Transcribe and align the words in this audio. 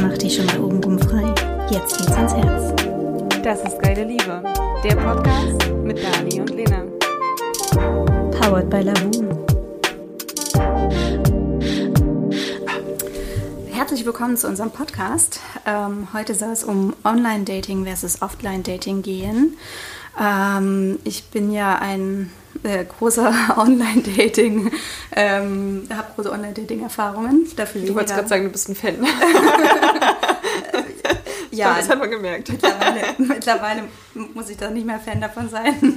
Mach 0.00 0.18
dich 0.18 0.36
schon 0.36 0.46
mal 0.46 0.60
obenrum 0.60 0.96
frei. 0.98 1.34
Jetzt 1.70 1.98
geht's 1.98 2.12
ans 2.12 2.34
Herz. 2.34 2.72
Das 3.42 3.62
ist 3.62 3.80
Geile 3.80 4.04
Liebe, 4.04 4.42
der 4.84 4.94
Podcast 4.94 5.68
mit 5.82 5.98
Dani 6.02 6.40
und 6.40 6.50
Lena. 6.50 6.84
Powered 8.38 8.70
by 8.70 8.82
Lavu. 8.82 9.10
Herzlich 13.72 14.04
willkommen 14.04 14.36
zu 14.36 14.46
unserem 14.46 14.70
Podcast. 14.70 15.40
Ähm, 15.66 16.08
heute 16.12 16.34
soll 16.34 16.50
es 16.50 16.62
um 16.62 16.94
Online-Dating 17.04 17.84
versus 17.84 18.22
Offline-Dating 18.22 19.02
gehen. 19.02 19.56
Ähm, 20.20 20.98
ich 21.04 21.30
bin 21.30 21.50
ja 21.50 21.76
ein 21.76 22.30
äh, 22.62 22.84
großer 22.84 23.32
Online-Dating, 23.56 24.70
ähm, 25.16 25.88
habe 25.94 26.08
große 26.14 26.30
Online-Dating-Erfahrungen. 26.30 27.46
Du 27.56 27.94
wolltest 27.94 28.14
gerade 28.14 28.28
sagen, 28.28 28.44
du 28.44 28.50
bist 28.50 28.68
ein 28.68 28.76
Fan. 28.76 28.96
ja, 31.50 31.74
das 31.76 31.88
hat 31.88 31.98
man 31.98 32.10
gemerkt. 32.10 32.50
mittlerweile, 32.50 33.00
mittlerweile 33.18 33.84
muss 34.34 34.50
ich 34.50 34.58
da 34.58 34.70
nicht 34.70 34.86
mehr 34.86 35.00
Fan 35.00 35.20
davon 35.20 35.48
sein. 35.48 35.96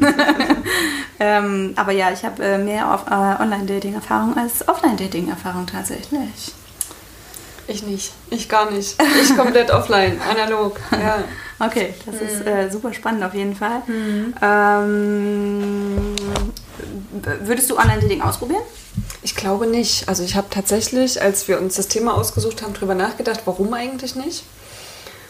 ähm, 1.19 1.73
aber 1.75 1.91
ja, 1.91 2.11
ich 2.11 2.23
habe 2.23 2.43
äh, 2.43 2.57
mehr 2.57 2.91
auf, 2.93 3.05
äh, 3.07 3.43
Online-Dating-Erfahrung 3.43 4.37
als 4.37 4.67
Offline-Dating-Erfahrung 4.67 5.67
tatsächlich. 5.67 6.53
Ich 7.67 7.83
nicht. 7.83 8.13
Ich 8.29 8.49
gar 8.49 8.71
nicht. 8.71 9.01
Ich 9.21 9.37
komplett 9.37 9.71
offline, 9.71 10.19
analog. 10.29 10.79
Ja. 10.91 11.23
Okay, 11.59 11.93
das 12.05 12.15
Mhm. 12.15 12.27
ist 12.27 12.45
äh, 12.47 12.69
super 12.71 12.93
spannend 12.93 13.23
auf 13.23 13.33
jeden 13.33 13.55
Fall. 13.55 13.81
Ähm, 14.41 16.15
w- 17.21 17.47
würdest 17.47 17.69
du 17.69 17.77
Online-Dating 17.77 18.21
ausprobieren? 18.21 18.63
Ich 19.21 19.35
glaube 19.35 19.67
nicht. 19.67 20.07
Also 20.09 20.23
ich 20.23 20.35
habe 20.35 20.47
tatsächlich, 20.49 21.21
als 21.21 21.47
wir 21.47 21.59
uns 21.59 21.75
das 21.75 21.87
Thema 21.87 22.15
ausgesucht 22.15 22.61
haben, 22.61 22.73
drüber 22.73 22.95
nachgedacht, 22.95 23.41
warum 23.45 23.73
eigentlich 23.73 24.15
nicht. 24.15 24.43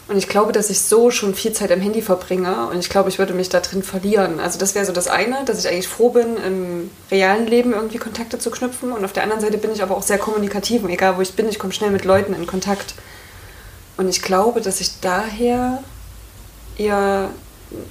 Und 0.09 0.17
ich 0.17 0.27
glaube, 0.27 0.51
dass 0.51 0.69
ich 0.69 0.81
so 0.81 1.11
schon 1.11 1.33
viel 1.33 1.53
Zeit 1.53 1.71
am 1.71 1.79
Handy 1.79 2.01
verbringe 2.01 2.67
und 2.67 2.77
ich 2.77 2.89
glaube, 2.89 3.07
ich 3.07 3.19
würde 3.19 3.33
mich 3.33 3.47
da 3.47 3.61
drin 3.61 3.83
verlieren. 3.83 4.41
Also 4.41 4.59
das 4.59 4.75
wäre 4.75 4.85
so 4.85 4.91
das 4.91 5.07
eine, 5.07 5.45
dass 5.45 5.59
ich 5.63 5.67
eigentlich 5.71 5.87
froh 5.87 6.09
bin, 6.09 6.35
im 6.45 6.91
realen 7.09 7.47
Leben 7.47 7.71
irgendwie 7.73 7.99
Kontakte 7.99 8.37
zu 8.37 8.51
knüpfen. 8.51 8.91
Und 8.91 9.05
auf 9.05 9.13
der 9.13 9.23
anderen 9.23 9.41
Seite 9.41 9.57
bin 9.57 9.71
ich 9.71 9.81
aber 9.81 9.95
auch 9.95 10.03
sehr 10.03 10.17
kommunikativ 10.17 10.83
und 10.83 10.89
egal 10.89 11.15
wo 11.17 11.21
ich 11.21 11.33
bin, 11.35 11.47
ich 11.47 11.57
komme 11.57 11.71
schnell 11.71 11.91
mit 11.91 12.03
Leuten 12.03 12.33
in 12.33 12.45
Kontakt. 12.47 12.95
Und 13.95 14.09
ich 14.09 14.21
glaube, 14.21 14.59
dass 14.59 14.81
ich 14.81 14.99
daher 14.99 15.81
eher, 16.77 17.29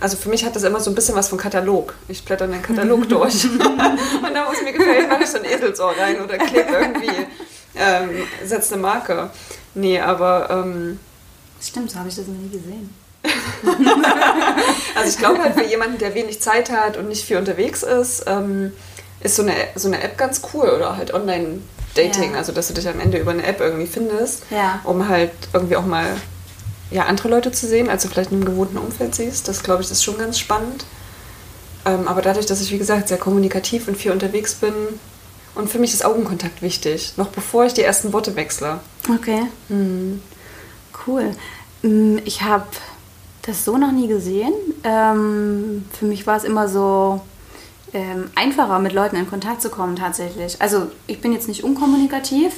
also 0.00 0.16
für 0.16 0.28
mich 0.28 0.44
hat 0.44 0.54
das 0.56 0.62
immer 0.62 0.80
so 0.80 0.90
ein 0.90 0.94
bisschen 0.94 1.14
was 1.14 1.28
von 1.28 1.38
Katalog. 1.38 1.94
Ich 2.08 2.24
blätter 2.24 2.46
den 2.46 2.62
Katalog 2.62 3.08
durch 3.08 3.44
und 3.50 3.58
da, 3.60 4.46
wo 4.48 4.52
es 4.52 4.62
mir 4.62 4.72
gefällt, 4.72 5.08
mache 5.08 5.22
ich 5.24 5.28
so 5.30 5.38
ein 5.38 5.44
Eselsohr 5.44 5.94
rein 5.98 6.20
oder 6.22 6.38
klebe 6.38 6.72
irgendwie, 6.72 7.26
ähm, 7.76 8.10
setze 8.44 8.74
eine 8.74 8.82
Marke. 8.82 9.30
Nee, 9.74 9.98
aber 10.00 10.48
ähm, 10.50 10.98
Stimmt, 11.60 11.90
so 11.92 11.98
habe 11.98 12.08
ich 12.08 12.16
das 12.16 12.26
noch 12.26 12.34
nie 12.34 12.50
gesehen. 12.50 12.92
also 14.96 15.08
ich 15.08 15.16
glaube 15.18 15.40
halt 15.42 15.54
für 15.54 15.64
jemanden, 15.64 15.98
der 15.98 16.14
wenig 16.14 16.40
Zeit 16.40 16.70
hat 16.70 16.96
und 16.96 17.08
nicht 17.08 17.24
viel 17.24 17.36
unterwegs 17.36 17.82
ist, 17.82 18.24
ähm, 18.26 18.72
ist 19.20 19.36
so 19.36 19.42
eine, 19.42 19.54
so 19.76 19.88
eine 19.88 20.02
App 20.02 20.18
ganz 20.18 20.42
cool 20.52 20.68
oder 20.68 20.96
halt 20.96 21.14
Online-Dating, 21.14 22.32
Ja. 22.32 22.38
also 22.38 22.50
dass 22.52 22.68
du 22.68 22.74
dich 22.74 22.88
am 22.88 22.98
Ende 23.00 23.18
über 23.18 23.30
eine 23.30 23.44
App 23.46 23.60
irgendwie 23.60 23.86
findest, 23.86 24.42
Ja. 24.50 24.80
um 24.84 25.08
halt 25.08 25.30
irgendwie 25.52 25.76
auch 25.76 25.86
mal 25.86 26.06
ja, 26.92 27.06
andere 27.06 27.28
Leute 27.28 27.52
zu 27.52 27.66
sehen, 27.66 27.88
als 27.88 28.02
du 28.02 28.08
vielleicht 28.08 28.30
in 28.30 28.38
einem 28.38 28.46
gewohnten 28.46 28.78
Umfeld 28.78 29.14
siehst. 29.14 29.48
Das 29.48 29.62
glaube 29.62 29.82
ich, 29.82 29.90
ist 29.90 30.04
schon 30.04 30.18
ganz 30.18 30.38
spannend. 30.38 30.84
Ähm, 31.84 32.06
aber 32.06 32.22
dadurch, 32.22 32.46
dass 32.46 32.60
ich, 32.60 32.70
wie 32.70 32.78
gesagt, 32.78 33.08
sehr 33.08 33.18
kommunikativ 33.18 33.88
und 33.88 33.96
viel 33.96 34.12
unterwegs 34.12 34.54
bin, 34.54 34.74
und 35.54 35.68
für 35.68 35.78
mich 35.78 35.92
ist 35.92 36.02
Augenkontakt 36.04 36.62
wichtig, 36.62 37.12
noch 37.18 37.28
bevor 37.28 37.66
ich 37.66 37.74
die 37.74 37.82
ersten 37.82 38.12
Worte 38.14 38.36
wechsle. 38.36 38.80
Okay. 39.14 39.42
Cool. 41.06 41.30
Mm, 41.82 42.18
Ich 42.24 42.42
habe 42.42 42.66
das 43.42 43.64
so 43.64 43.76
noch 43.76 43.92
nie 43.92 44.08
gesehen. 44.08 44.54
Ähm, 44.84 45.84
für 45.98 46.06
mich 46.06 46.26
war 46.26 46.36
es 46.36 46.44
immer 46.44 46.68
so 46.68 47.20
ähm, 47.92 48.30
einfacher, 48.34 48.78
mit 48.78 48.92
Leuten 48.94 49.16
in 49.16 49.28
Kontakt 49.28 49.60
zu 49.60 49.68
kommen 49.68 49.96
tatsächlich. 49.96 50.56
Also 50.62 50.86
ich 51.06 51.20
bin 51.20 51.32
jetzt 51.34 51.48
nicht 51.48 51.64
unkommunikativ. 51.64 52.54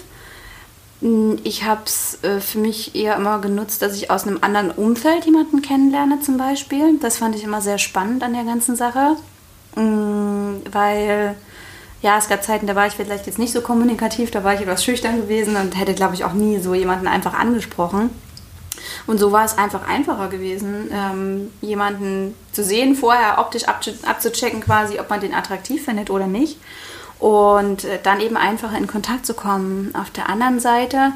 Mm, 1.04 1.34
Ich 1.44 1.64
habe 1.64 1.82
es 1.84 2.18
äh, 2.22 2.40
für 2.40 2.58
mich 2.58 2.94
eher 2.94 3.16
immer 3.16 3.38
genutzt, 3.40 3.82
dass 3.82 3.94
ich 3.96 4.10
aus 4.10 4.26
einem 4.26 4.38
anderen 4.40 4.70
Umfeld 4.70 5.24
jemanden 5.26 5.62
kennenlerne 5.62 6.20
zum 6.20 6.36
Beispiel. 6.38 6.98
Das 7.00 7.18
fand 7.18 7.36
ich 7.36 7.44
immer 7.44 7.60
sehr 7.60 7.78
spannend 7.78 8.22
an 8.22 8.32
der 8.32 8.44
ganzen 8.44 8.74
Sache. 8.76 9.16
Mm, 9.76 10.62
Weil 10.72 11.34
ja, 12.02 12.18
es 12.18 12.28
gab 12.28 12.42
Zeiten, 12.44 12.66
da 12.66 12.74
war 12.74 12.86
ich 12.86 12.94
vielleicht 12.94 13.26
jetzt 13.26 13.38
nicht 13.38 13.52
so 13.52 13.60
kommunikativ, 13.62 14.30
da 14.30 14.44
war 14.44 14.54
ich 14.54 14.60
etwas 14.60 14.84
schüchtern 14.84 15.16
gewesen 15.22 15.56
und 15.56 15.78
hätte, 15.78 15.94
glaube 15.94 16.14
ich, 16.14 16.24
auch 16.24 16.34
nie 16.34 16.58
so 16.58 16.74
jemanden 16.74 17.06
einfach 17.06 17.32
angesprochen. 17.34 18.10
Und 19.06 19.18
so 19.18 19.32
war 19.32 19.44
es 19.46 19.56
einfach 19.56 19.88
einfacher 19.88 20.28
gewesen, 20.28 20.90
ähm, 20.92 21.50
jemanden 21.62 22.34
zu 22.52 22.62
sehen, 22.62 22.94
vorher 22.94 23.38
optisch 23.38 23.66
abzu- 23.66 24.04
abzuchecken, 24.04 24.60
quasi, 24.60 24.98
ob 25.00 25.08
man 25.08 25.20
den 25.20 25.32
attraktiv 25.34 25.84
findet 25.84 26.10
oder 26.10 26.26
nicht. 26.26 26.58
Und 27.18 27.84
äh, 27.84 27.98
dann 28.02 28.20
eben 28.20 28.36
einfacher 28.36 28.76
in 28.76 28.86
Kontakt 28.86 29.26
zu 29.26 29.34
kommen. 29.34 29.94
Auf 29.94 30.10
der 30.10 30.28
anderen 30.28 30.60
Seite, 30.60 31.12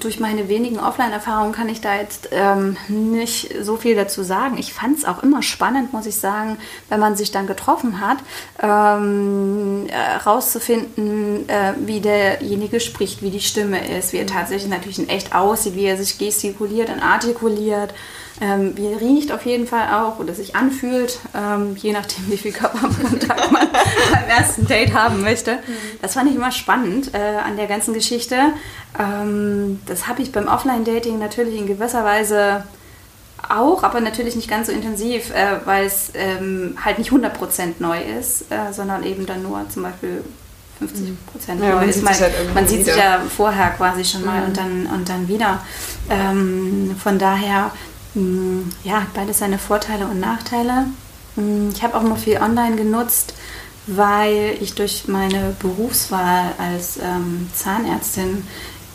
durch 0.00 0.20
meine 0.20 0.48
wenigen 0.48 0.80
Offline-Erfahrungen 0.80 1.52
kann 1.52 1.68
ich 1.68 1.82
da 1.82 1.96
jetzt 1.96 2.30
ähm, 2.32 2.78
nicht 2.88 3.54
so 3.62 3.76
viel 3.76 3.94
dazu 3.94 4.22
sagen. 4.22 4.56
Ich 4.56 4.72
fand 4.72 4.98
es 4.98 5.04
auch 5.04 5.22
immer 5.22 5.42
spannend, 5.42 5.92
muss 5.92 6.06
ich 6.06 6.16
sagen, 6.16 6.56
wenn 6.88 6.98
man 6.98 7.14
sich 7.14 7.30
dann 7.30 7.46
getroffen 7.46 8.00
hat, 8.00 8.18
ähm, 8.62 9.86
herauszufinden, 9.90 11.46
äh, 11.48 11.74
wie 11.84 12.00
derjenige 12.00 12.80
spricht, 12.80 13.20
wie 13.20 13.30
die 13.30 13.40
Stimme 13.40 13.86
ist, 13.98 14.14
wie 14.14 14.18
er 14.18 14.26
tatsächlich 14.26 14.70
natürlich 14.70 14.98
in 14.98 15.10
echt 15.10 15.34
aussieht, 15.34 15.76
wie 15.76 15.84
er 15.84 15.98
sich 15.98 16.16
gestikuliert 16.16 16.88
und 16.88 17.00
artikuliert, 17.00 17.92
ähm, 18.40 18.76
wie 18.76 18.88
riecht 18.92 19.30
auf 19.32 19.46
jeden 19.46 19.66
Fall 19.66 19.88
auch 19.94 20.18
oder 20.18 20.34
sich 20.34 20.56
anfühlt, 20.56 21.20
ähm, 21.36 21.76
je 21.76 21.92
nachdem, 21.92 22.28
wie 22.30 22.36
viel 22.36 22.52
Körperkontakt 22.52 23.52
man 23.52 23.68
beim 24.12 24.28
ersten 24.28 24.66
Date 24.66 24.92
haben 24.92 25.22
möchte. 25.22 25.58
Das 26.02 26.14
fand 26.14 26.28
ich 26.30 26.36
immer 26.36 26.50
spannend 26.50 27.14
äh, 27.14 27.18
an 27.44 27.56
der 27.56 27.66
ganzen 27.66 27.94
Geschichte. 27.94 28.36
Ähm, 28.98 29.80
das 29.86 30.08
habe 30.08 30.22
ich 30.22 30.32
beim 30.32 30.48
Offline-Dating 30.48 31.18
natürlich 31.18 31.56
in 31.58 31.66
gewisser 31.66 32.04
Weise 32.04 32.64
auch, 33.48 33.82
aber 33.82 34.00
natürlich 34.00 34.36
nicht 34.36 34.48
ganz 34.48 34.66
so 34.68 34.72
intensiv, 34.72 35.30
äh, 35.30 35.58
weil 35.64 35.84
es 35.86 36.10
ähm, 36.14 36.76
halt 36.82 36.98
nicht 36.98 37.10
100% 37.12 37.74
neu 37.78 37.98
ist, 38.18 38.50
äh, 38.50 38.72
sondern 38.72 39.04
eben 39.04 39.26
dann 39.26 39.42
nur 39.42 39.64
zum 39.68 39.82
Beispiel 39.82 40.24
50% 40.80 41.48
Ja, 41.48 41.54
neu 41.54 41.74
man 41.76 41.88
ist. 41.88 41.96
sieht 41.96 42.04
Man, 42.04 42.14
sich 42.14 42.22
halt 42.22 42.54
man 42.54 42.66
sieht 42.66 42.84
sich 42.86 42.96
ja 42.96 43.20
vorher 43.36 43.70
quasi 43.76 44.04
schon 44.04 44.24
mal 44.24 44.40
Mhm. 44.40 44.46
und, 44.46 44.56
dann, 44.56 44.86
und 44.94 45.08
dann 45.08 45.28
wieder. 45.28 45.60
Ähm, 46.10 46.96
von 47.02 47.18
daher, 47.18 47.70
ja, 48.84 49.02
hat 49.02 49.14
beides 49.14 49.38
seine 49.38 49.58
Vorteile 49.58 50.06
und 50.06 50.20
Nachteile. 50.20 50.86
Mh, 51.36 51.72
Ich 51.74 51.82
habe 51.82 51.96
auch 51.96 52.02
immer 52.02 52.16
viel 52.16 52.38
online 52.38 52.76
genutzt, 52.76 53.34
weil 53.86 54.56
ich 54.60 54.74
durch 54.74 55.08
meine 55.08 55.54
Berufswahl 55.58 56.52
als 56.58 56.96
ähm, 56.98 57.48
Zahnärztin 57.54 58.46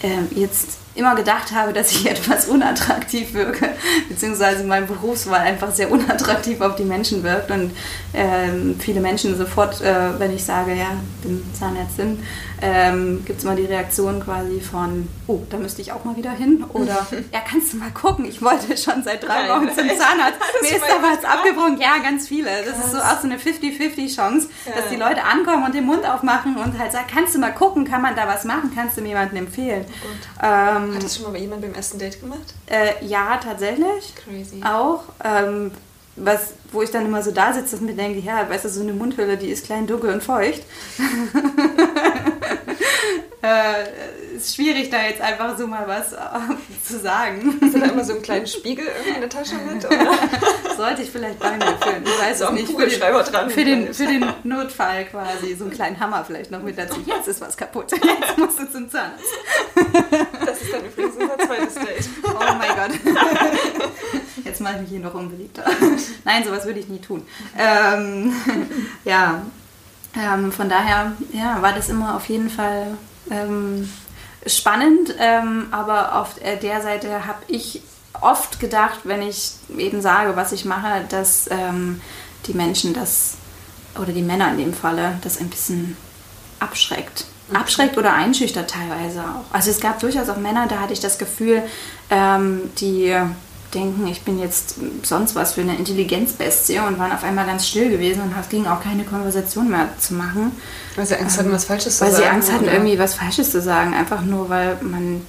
ähm, 0.01 0.27
jetzt 0.31 0.77
immer 0.99 1.15
gedacht 1.15 1.51
habe, 1.53 1.73
dass 1.73 1.91
ich 1.91 2.05
etwas 2.09 2.47
unattraktiv 2.47 3.33
wirke, 3.33 3.69
beziehungsweise 4.09 4.63
meine 4.63 4.85
Berufswahl 4.85 5.39
einfach 5.41 5.71
sehr 5.71 5.91
unattraktiv 5.91 6.61
auf 6.61 6.75
die 6.75 6.83
Menschen 6.85 7.23
wirkt 7.23 7.49
und 7.51 7.71
ähm, 8.13 8.75
viele 8.79 8.99
Menschen 8.99 9.37
sofort, 9.37 9.81
äh, 9.81 10.19
wenn 10.19 10.35
ich 10.35 10.43
sage, 10.43 10.73
ja, 10.75 10.91
bin 11.23 11.43
Zahnärztin, 11.57 12.23
ähm, 12.61 13.23
gibt 13.25 13.39
es 13.39 13.45
immer 13.45 13.55
die 13.55 13.63
Reaktion 13.65 14.19
quasi 14.21 14.59
von, 14.59 15.07
oh, 15.27 15.39
da 15.49 15.55
müsste 15.57 15.81
ich 15.81 15.93
auch 15.93 16.03
mal 16.03 16.17
wieder 16.17 16.31
hin 16.31 16.65
oder, 16.73 17.07
ja, 17.33 17.39
kannst 17.49 17.71
du 17.73 17.77
mal 17.77 17.91
gucken, 17.91 18.25
ich 18.25 18.41
wollte 18.41 18.75
schon 18.75 19.01
seit 19.03 19.23
drei 19.23 19.47
Nein, 19.47 19.49
Wochen 19.49 19.67
zum? 19.69 19.87
Zahnarzt, 19.97 20.39
mir 20.61 20.69
ist 20.71 20.81
da 20.81 21.01
was 21.01 21.23
abgebrochen, 21.23 21.79
ja, 21.79 21.97
ganz 22.03 22.27
viele, 22.27 22.49
das 22.65 22.77
ist 22.85 22.91
so 22.91 22.97
Krass. 22.97 23.17
auch 23.17 23.21
so 23.21 23.27
eine 23.27 23.37
50-50 23.37 24.13
Chance, 24.13 24.49
dass 24.65 24.85
Ja. 24.85 24.89
die 24.91 24.97
Leute 24.97 25.23
ankommen 25.23 25.63
und 25.63 25.73
den 25.73 25.85
Mund 25.85 26.05
aufmachen 26.05 26.57
und 26.57 26.77
halt 26.77 26.91
sagen, 26.91 27.05
kannst 27.13 27.33
du 27.35 27.39
mal 27.39 27.53
gucken, 27.53 27.85
kann 27.85 28.01
man 28.01 28.15
da 28.15 28.27
was 28.27 28.43
machen, 28.43 28.71
kannst 28.75 28.97
du 28.97 29.01
mir 29.01 29.09
jemanden 29.09 29.37
empfehlen. 29.37 29.85
ähm, 30.43 30.88
Hat 30.95 31.03
das 31.03 31.15
schon 31.15 31.25
mal 31.25 31.31
bei 31.31 31.39
jemandem 31.39 31.71
beim 31.71 31.77
ersten 31.77 31.99
Date 31.99 32.19
gemacht? 32.19 32.53
äh, 32.67 33.05
ja, 33.05 33.37
tatsächlich. 33.43 34.13
Crazy. 34.23 34.61
Auch. 34.63 35.03
Ähm, 35.23 35.71
was, 36.15 36.53
wo 36.71 36.81
ich 36.81 36.91
dann 36.91 37.05
immer 37.05 37.21
so 37.23 37.31
da 37.31 37.53
sitze 37.53 37.77
und 37.77 37.85
mir 37.85 37.93
denke, 37.93 38.19
ja, 38.19 38.49
weißt 38.49 38.65
du, 38.65 38.69
so 38.69 38.81
eine 38.81 38.93
Mundhülle, 38.93 39.37
die 39.37 39.49
ist 39.49 39.65
klein, 39.65 39.87
dunkel 39.87 40.11
und 40.11 40.23
feucht. 40.23 40.61
äh, 43.41 44.35
ist 44.35 44.55
schwierig, 44.55 44.89
da 44.89 45.01
jetzt 45.03 45.21
einfach 45.21 45.57
so 45.57 45.67
mal 45.67 45.87
was 45.87 46.13
äh, 46.13 46.17
zu 46.85 46.99
sagen. 46.99 47.57
Hast 47.61 47.73
du 47.75 47.79
da 47.79 47.85
immer 47.87 48.03
so 48.03 48.13
einen 48.13 48.21
kleinen 48.21 48.47
Spiegel 48.47 48.85
irgendwie 48.85 49.15
in 49.15 49.21
der 49.21 49.29
Tasche 49.29 49.55
mit? 49.55 49.85
Oder? 49.85 50.11
Sollte 50.77 51.01
ich 51.03 51.11
vielleicht 51.11 51.39
bei 51.39 51.51
mir 51.57 51.77
führen. 51.81 52.03
Ich 52.03 52.19
weiß 52.19 52.39
So 52.39 52.43
es 52.45 52.49
am 52.49 52.55
nicht. 52.55 52.65
Für 52.67 52.71
den, 52.71 52.75
Kugelschreiber 52.75 53.23
dran. 53.23 53.49
für, 53.49 53.65
den, 53.65 53.93
für 53.93 54.05
den 54.05 54.25
Notfall 54.43 55.05
quasi. 55.05 55.55
So 55.55 55.65
einen 55.65 55.73
kleinen 55.73 55.99
Hammer 55.99 56.23
vielleicht 56.25 56.51
noch 56.51 56.61
mit 56.61 56.77
dazu. 56.77 56.99
Jetzt 57.05 57.27
ist 57.27 57.41
was 57.41 57.55
kaputt. 57.57 57.91
Jetzt 57.91 58.37
musst 58.37 58.59
du 58.59 58.71
zum 58.71 58.89
Zahnarzt. 58.89 59.23
Das 60.59 60.67
ist 60.67 60.73
dann 60.73 60.85
übrigens 60.85 61.15
unser 61.15 61.37
zweites 61.37 61.75
Date. 61.75 62.09
Oh 62.23 62.53
mein 62.57 62.75
Gott. 62.75 63.13
Jetzt 64.43 64.61
mache 64.61 64.75
ich 64.75 64.81
mich 64.81 64.89
hier 64.89 64.99
noch 64.99 65.13
unbeliebter. 65.13 65.63
Nein, 66.25 66.43
sowas 66.43 66.65
würde 66.65 66.79
ich 66.79 66.89
nie 66.89 66.99
tun. 66.99 67.25
Ähm, 67.57 68.33
ja. 69.05 69.41
Ähm, 70.15 70.51
von 70.51 70.67
daher 70.67 71.13
ja, 71.33 71.61
war 71.61 71.73
das 71.73 71.87
immer 71.87 72.15
auf 72.15 72.27
jeden 72.29 72.49
Fall 72.49 72.97
ähm, 73.29 73.89
spannend, 74.45 75.13
ähm, 75.19 75.67
aber 75.71 76.15
auf 76.15 76.35
der 76.39 76.81
Seite 76.81 77.27
habe 77.27 77.43
ich 77.47 77.83
oft 78.19 78.59
gedacht, 78.59 79.01
wenn 79.03 79.21
ich 79.21 79.51
eben 79.77 80.01
sage, 80.01 80.35
was 80.35 80.51
ich 80.51 80.65
mache, 80.65 81.05
dass 81.09 81.47
ähm, 81.51 82.01
die 82.47 82.53
Menschen 82.53 82.93
das, 82.93 83.37
oder 83.95 84.11
die 84.11 84.23
Männer 84.23 84.49
in 84.51 84.57
dem 84.57 84.73
Falle, 84.73 85.19
das 85.21 85.39
ein 85.39 85.49
bisschen 85.49 85.95
abschreckt. 86.59 87.25
Abschreckt 87.53 87.97
oder 87.97 88.13
einschüchtert 88.13 88.69
teilweise 88.69 89.21
auch. 89.21 89.53
Also 89.53 89.71
es 89.71 89.79
gab 89.79 89.99
durchaus 89.99 90.29
auch 90.29 90.37
Männer, 90.37 90.67
da 90.67 90.79
hatte 90.79 90.93
ich 90.93 90.99
das 90.99 91.17
Gefühl, 91.17 91.63
ähm, 92.09 92.69
die 92.79 93.15
denken, 93.73 94.07
ich 94.07 94.21
bin 94.23 94.39
jetzt 94.39 94.75
sonst 95.03 95.35
was 95.35 95.53
für 95.53 95.61
eine 95.61 95.75
Intelligenzbestie 95.75 96.79
und 96.79 96.97
waren 96.97 97.11
auf 97.11 97.23
einmal 97.23 97.45
ganz 97.45 97.67
still 97.67 97.89
gewesen 97.89 98.23
und 98.23 98.33
es 98.39 98.49
ging 98.49 98.65
auch 98.65 98.81
keine 98.81 99.03
Konversation 99.03 99.69
mehr 99.69 99.89
zu 99.99 100.15
machen. 100.15 100.51
Weil 100.95 101.05
sie 101.05 101.15
Angst 101.15 101.37
hatten, 101.37 101.51
was 101.51 101.65
Falsches 101.65 101.97
zu 101.97 101.99
sagen. 101.99 102.13
Weil 102.13 102.21
sie 102.21 102.27
Angst 102.27 102.51
hatten, 102.51 102.63
oder? 102.63 102.73
irgendwie 102.73 102.97
was 102.97 103.13
Falsches 103.13 103.51
zu 103.51 103.61
sagen, 103.61 103.93
einfach 103.93 104.21
nur 104.21 104.49
weil 104.49 104.77
man 104.81 105.21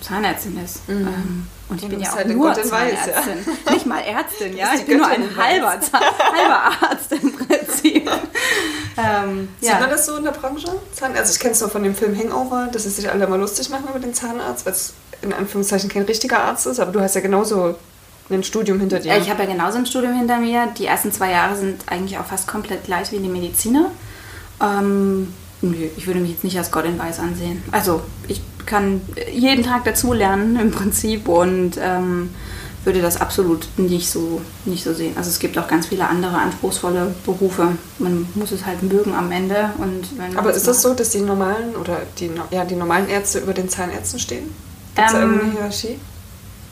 Zahnärztin 0.00 0.58
ist. 0.64 0.88
Mhm. 0.88 1.06
Ähm, 1.06 1.46
und 1.68 1.76
ich 1.78 1.84
Und 1.84 1.90
bin 1.90 2.00
ja 2.00 2.10
auch 2.10 2.16
halt 2.16 2.28
nur 2.28 2.48
Gott 2.48 2.58
in 2.58 2.70
Weiß, 2.70 2.92
ja. 2.92 3.22
Zahnärztin. 3.22 3.54
Nicht 3.72 3.86
mal 3.86 4.00
Ärztin, 4.00 4.56
ja. 4.56 4.74
Ich 4.74 4.84
bin 4.84 4.98
nur 4.98 5.06
ein 5.06 5.22
in 5.22 5.36
halber, 5.36 5.80
Zahn, 5.80 6.02
halber 6.02 6.88
Arzt 6.88 7.12
im 7.12 7.32
Prinzip. 7.32 8.10
ähm, 9.24 9.48
Sieht 9.60 9.70
ja. 9.70 9.80
man 9.80 9.90
das 9.90 10.06
so 10.06 10.16
in 10.16 10.24
der 10.24 10.32
Branche? 10.32 10.68
Zahn 10.94 11.16
also 11.16 11.32
ich 11.32 11.38
kenne 11.38 11.52
es 11.52 11.60
nur 11.60 11.70
von 11.70 11.82
dem 11.82 11.94
Film 11.94 12.16
Hangover, 12.18 12.68
dass 12.72 12.86
es 12.86 12.96
sich 12.96 13.10
alle 13.10 13.24
immer 13.24 13.38
lustig 13.38 13.70
machen 13.70 13.84
über 13.88 13.98
den 13.98 14.14
Zahnarzt, 14.14 14.66
weil 14.66 14.72
es 14.72 14.94
in 15.22 15.32
Anführungszeichen 15.32 15.88
kein 15.88 16.02
richtiger 16.02 16.42
Arzt 16.42 16.66
ist, 16.66 16.80
aber 16.80 16.92
du 16.92 17.00
hast 17.00 17.14
ja 17.14 17.20
genauso 17.20 17.76
ein 18.30 18.42
Studium 18.42 18.80
hinter 18.80 18.98
dir. 18.98 19.12
Ja, 19.14 19.18
Ich 19.18 19.30
habe 19.30 19.42
ja 19.42 19.48
genauso 19.48 19.78
ein 19.78 19.86
Studium 19.86 20.14
hinter 20.14 20.38
mir. 20.38 20.68
Die 20.78 20.86
ersten 20.86 21.12
zwei 21.12 21.30
Jahre 21.30 21.56
sind 21.56 21.82
eigentlich 21.86 22.18
auch 22.18 22.24
fast 22.24 22.46
komplett 22.46 22.84
gleich 22.84 23.12
wie 23.12 23.18
die 23.18 23.28
Mediziner. 23.28 23.90
Ähm, 24.60 25.32
nö, 25.60 25.88
ich 25.96 26.06
würde 26.06 26.20
mich 26.20 26.30
jetzt 26.30 26.44
nicht 26.44 26.58
als 26.58 26.70
Gott 26.70 26.84
in 26.84 26.98
Weiß 26.98 27.18
ansehen. 27.18 27.62
Also 27.72 28.02
ich 28.28 28.40
kann 28.66 29.00
jeden 29.32 29.64
Tag 29.64 29.84
dazulernen 29.84 30.58
im 30.58 30.70
Prinzip 30.70 31.28
und 31.28 31.72
ähm, 31.80 32.30
würde 32.84 33.00
das 33.00 33.20
absolut 33.20 33.66
nicht 33.76 34.10
so, 34.10 34.40
nicht 34.64 34.82
so 34.82 34.92
sehen. 34.92 35.16
Also 35.16 35.30
es 35.30 35.38
gibt 35.38 35.56
auch 35.58 35.68
ganz 35.68 35.86
viele 35.86 36.08
andere 36.08 36.36
anspruchsvolle 36.36 37.14
Berufe. 37.24 37.76
Man 37.98 38.28
muss 38.34 38.50
es 38.50 38.66
halt 38.66 38.82
mögen 38.82 39.14
am 39.14 39.30
Ende. 39.30 39.70
Und 39.78 40.04
aber 40.36 40.52
ist 40.52 40.66
das 40.66 40.82
so, 40.82 40.94
dass 40.94 41.10
die 41.10 41.20
normalen 41.20 41.76
oder 41.76 42.02
die, 42.18 42.30
ja, 42.50 42.64
die 42.64 42.74
normalen 42.74 43.08
Ärzte 43.08 43.38
über 43.38 43.54
den 43.54 43.68
Zahnärzten 43.68 44.18
stehen? 44.18 44.54
Gibt 44.94 45.06
es 45.06 45.12
da 45.12 45.22
Ähm, 45.22 45.30
irgendeine 45.30 45.52
Hierarchie? 45.52 45.98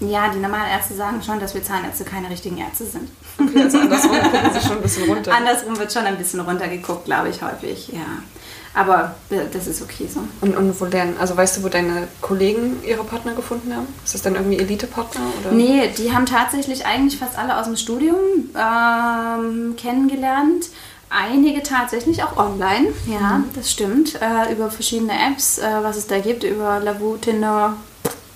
Ja, 0.01 0.31
die 0.31 0.39
normalen 0.39 0.71
Ärzte 0.71 0.95
sagen 0.95 1.23
schon, 1.23 1.39
dass 1.41 1.55
wir 1.55 1.63
Zahnärzte 1.63 2.05
keine 2.05 2.31
richtigen 2.31 2.57
Ärzte 2.57 2.87
sind. 2.87 3.11
Okay, 3.39 3.63
also 3.63 3.79
andersrum 3.79 4.19
gucken 4.19 4.51
sie 4.55 4.67
schon 4.67 4.77
ein 4.79 4.83
bisschen 4.83 5.09
runter. 5.11 5.35
Andersrum 5.37 5.79
wird 5.79 5.93
schon 5.93 6.05
ein 6.07 6.17
bisschen 6.17 6.41
runtergeguckt, 6.41 7.05
glaube 7.05 7.29
ich, 7.29 7.43
häufig, 7.43 7.89
ja. 7.89 8.23
Aber 8.73 9.17
äh, 9.31 9.41
das 9.53 9.67
ist 9.67 9.83
okay 9.83 10.09
so. 10.13 10.21
Und, 10.41 10.57
und 10.57 10.81
wo 10.81 10.85
lernen, 10.85 11.17
also 11.19 11.37
weißt 11.37 11.57
du, 11.57 11.63
wo 11.65 11.69
deine 11.69 12.07
Kollegen 12.21 12.83
ihre 12.85 13.03
Partner 13.03 13.35
gefunden 13.35 13.75
haben? 13.75 13.87
Ist 14.05 14.15
das 14.15 14.23
dann 14.23 14.37
irgendwie 14.37 14.59
Elite-Partner? 14.59 15.21
Oder? 15.41 15.53
Nee, 15.53 15.91
die 15.97 16.13
haben 16.13 16.27
tatsächlich 16.27 16.87
eigentlich 16.87 17.19
fast 17.19 17.37
alle 17.37 17.59
aus 17.59 17.67
dem 17.67 17.77
Studium 17.77 18.17
ähm, 18.57 19.75
kennengelernt. 19.77 20.67
Einige 21.13 21.65
tatsächlich 21.65 22.23
auch 22.23 22.37
online, 22.37 22.93
ja, 23.09 23.43
das 23.57 23.73
stimmt. 23.73 24.15
Äh, 24.23 24.53
über 24.53 24.71
verschiedene 24.71 25.13
Apps, 25.13 25.59
äh, 25.59 25.65
was 25.83 25.97
es 25.97 26.07
da 26.07 26.21
gibt, 26.21 26.45
über 26.45 26.79
Lavu, 26.79 27.17
Tinder, 27.17 27.77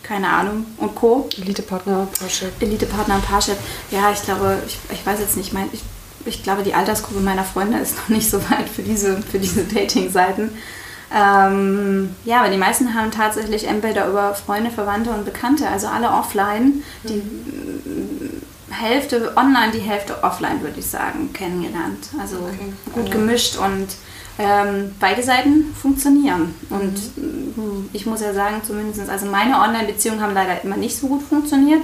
keine 0.03 0.29
Ahnung 0.29 0.67
und 0.79 0.97
Co. 0.97 1.29
Elite-Partner, 1.37 2.09
Parship. 2.19 2.61
Elite-Partner 2.61 3.15
und 3.15 3.27
Parship. 3.27 3.57
Ja, 3.93 4.11
ich 4.11 4.23
glaube, 4.25 4.61
ich, 4.67 4.77
ich 4.93 5.07
weiß 5.07 5.21
jetzt 5.21 5.37
nicht, 5.37 5.53
mein, 5.53 5.69
ich, 5.73 5.83
ich 6.27 6.43
glaube, 6.43 6.63
die 6.63 6.75
Altersgruppe 6.75 7.21
meiner 7.21 7.45
Freunde 7.45 7.79
ist 7.79 7.97
noch 7.97 8.09
nicht 8.09 8.31
so 8.31 8.39
weit 8.51 8.69
für 8.69 8.83
diese, 8.83 9.21
für 9.23 9.39
diese 9.39 9.65
Dating-Seiten. 9.65 10.51
Ähm, 11.15 12.11
ja, 12.25 12.41
aber 12.41 12.51
die 12.51 12.59
meisten 12.59 12.95
haben 12.95 13.11
tatsächlich 13.11 13.69
entweder 13.69 14.09
über 14.09 14.35
Freunde, 14.35 14.71
Verwandte 14.71 15.11
und 15.11 15.25
Bekannte, 15.25 15.69
also 15.69 15.87
alle 15.87 16.09
offline, 16.11 16.83
die 17.05 17.19
mm, 17.19 18.43
Hälfte 18.71 19.33
online, 19.37 19.71
die 19.73 19.79
Hälfte 19.81 20.25
offline, 20.25 20.61
würde 20.63 20.81
ich 20.81 20.87
sagen, 20.87 21.33
kennengelernt. 21.33 22.09
Also 22.21 22.37
Okay. 22.37 22.73
gut 22.95 23.11
gemischt 23.13 23.57
und 23.59 23.89
ähm, 24.39 24.93
beide 24.99 25.23
Seiten 25.23 25.73
funktionieren. 25.81 26.55
Und 26.71 26.97
mm, 27.17 27.91
ich 27.93 28.07
muss 28.07 28.21
ja 28.21 28.35
sagen, 28.35 28.63
zumindest, 28.67 29.09
also 29.09 29.27
meine 29.27 29.61
Online-Beziehungen 29.61 30.21
haben 30.21 30.35
leider 30.35 30.65
immer 30.65 30.77
nicht 30.77 30.97
so 30.99 31.07
gut 31.07 31.23
funktioniert. 31.23 31.83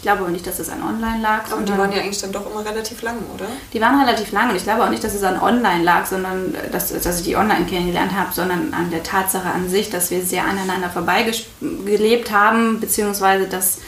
Ich 0.00 0.04
glaube 0.04 0.20
aber 0.20 0.30
nicht, 0.30 0.46
dass 0.46 0.58
es 0.58 0.70
an 0.70 0.82
Online 0.82 1.20
lag. 1.20 1.52
Aber 1.52 1.60
die 1.60 1.76
waren 1.76 1.92
ja 1.92 1.98
eigentlich 1.98 2.22
dann 2.22 2.32
doch 2.32 2.50
immer 2.50 2.64
relativ 2.64 3.02
lang, 3.02 3.18
oder? 3.34 3.44
die 3.70 3.82
waren 3.82 4.00
relativ 4.00 4.32
lang 4.32 4.48
und 4.48 4.56
ich 4.56 4.62
glaube 4.62 4.82
auch 4.82 4.88
nicht, 4.88 5.04
dass 5.04 5.12
es 5.12 5.22
an 5.22 5.38
online 5.38 5.84
lag, 5.84 6.06
sondern 6.06 6.54
dass, 6.72 6.88
dass 6.88 7.18
ich 7.18 7.26
die 7.26 7.36
online 7.36 7.66
kennengelernt 7.66 8.12
habe, 8.16 8.32
sondern 8.32 8.72
an 8.72 8.90
der 8.90 9.02
Tatsache 9.02 9.50
an 9.50 9.68
sich, 9.68 9.90
dass 9.90 10.10
wir 10.10 10.22
sehr 10.22 10.44
aneinander 10.46 10.88
vorbeigelebt 10.88 12.30
haben, 12.30 12.80
beziehungsweise 12.80 13.46
dass 13.46 13.80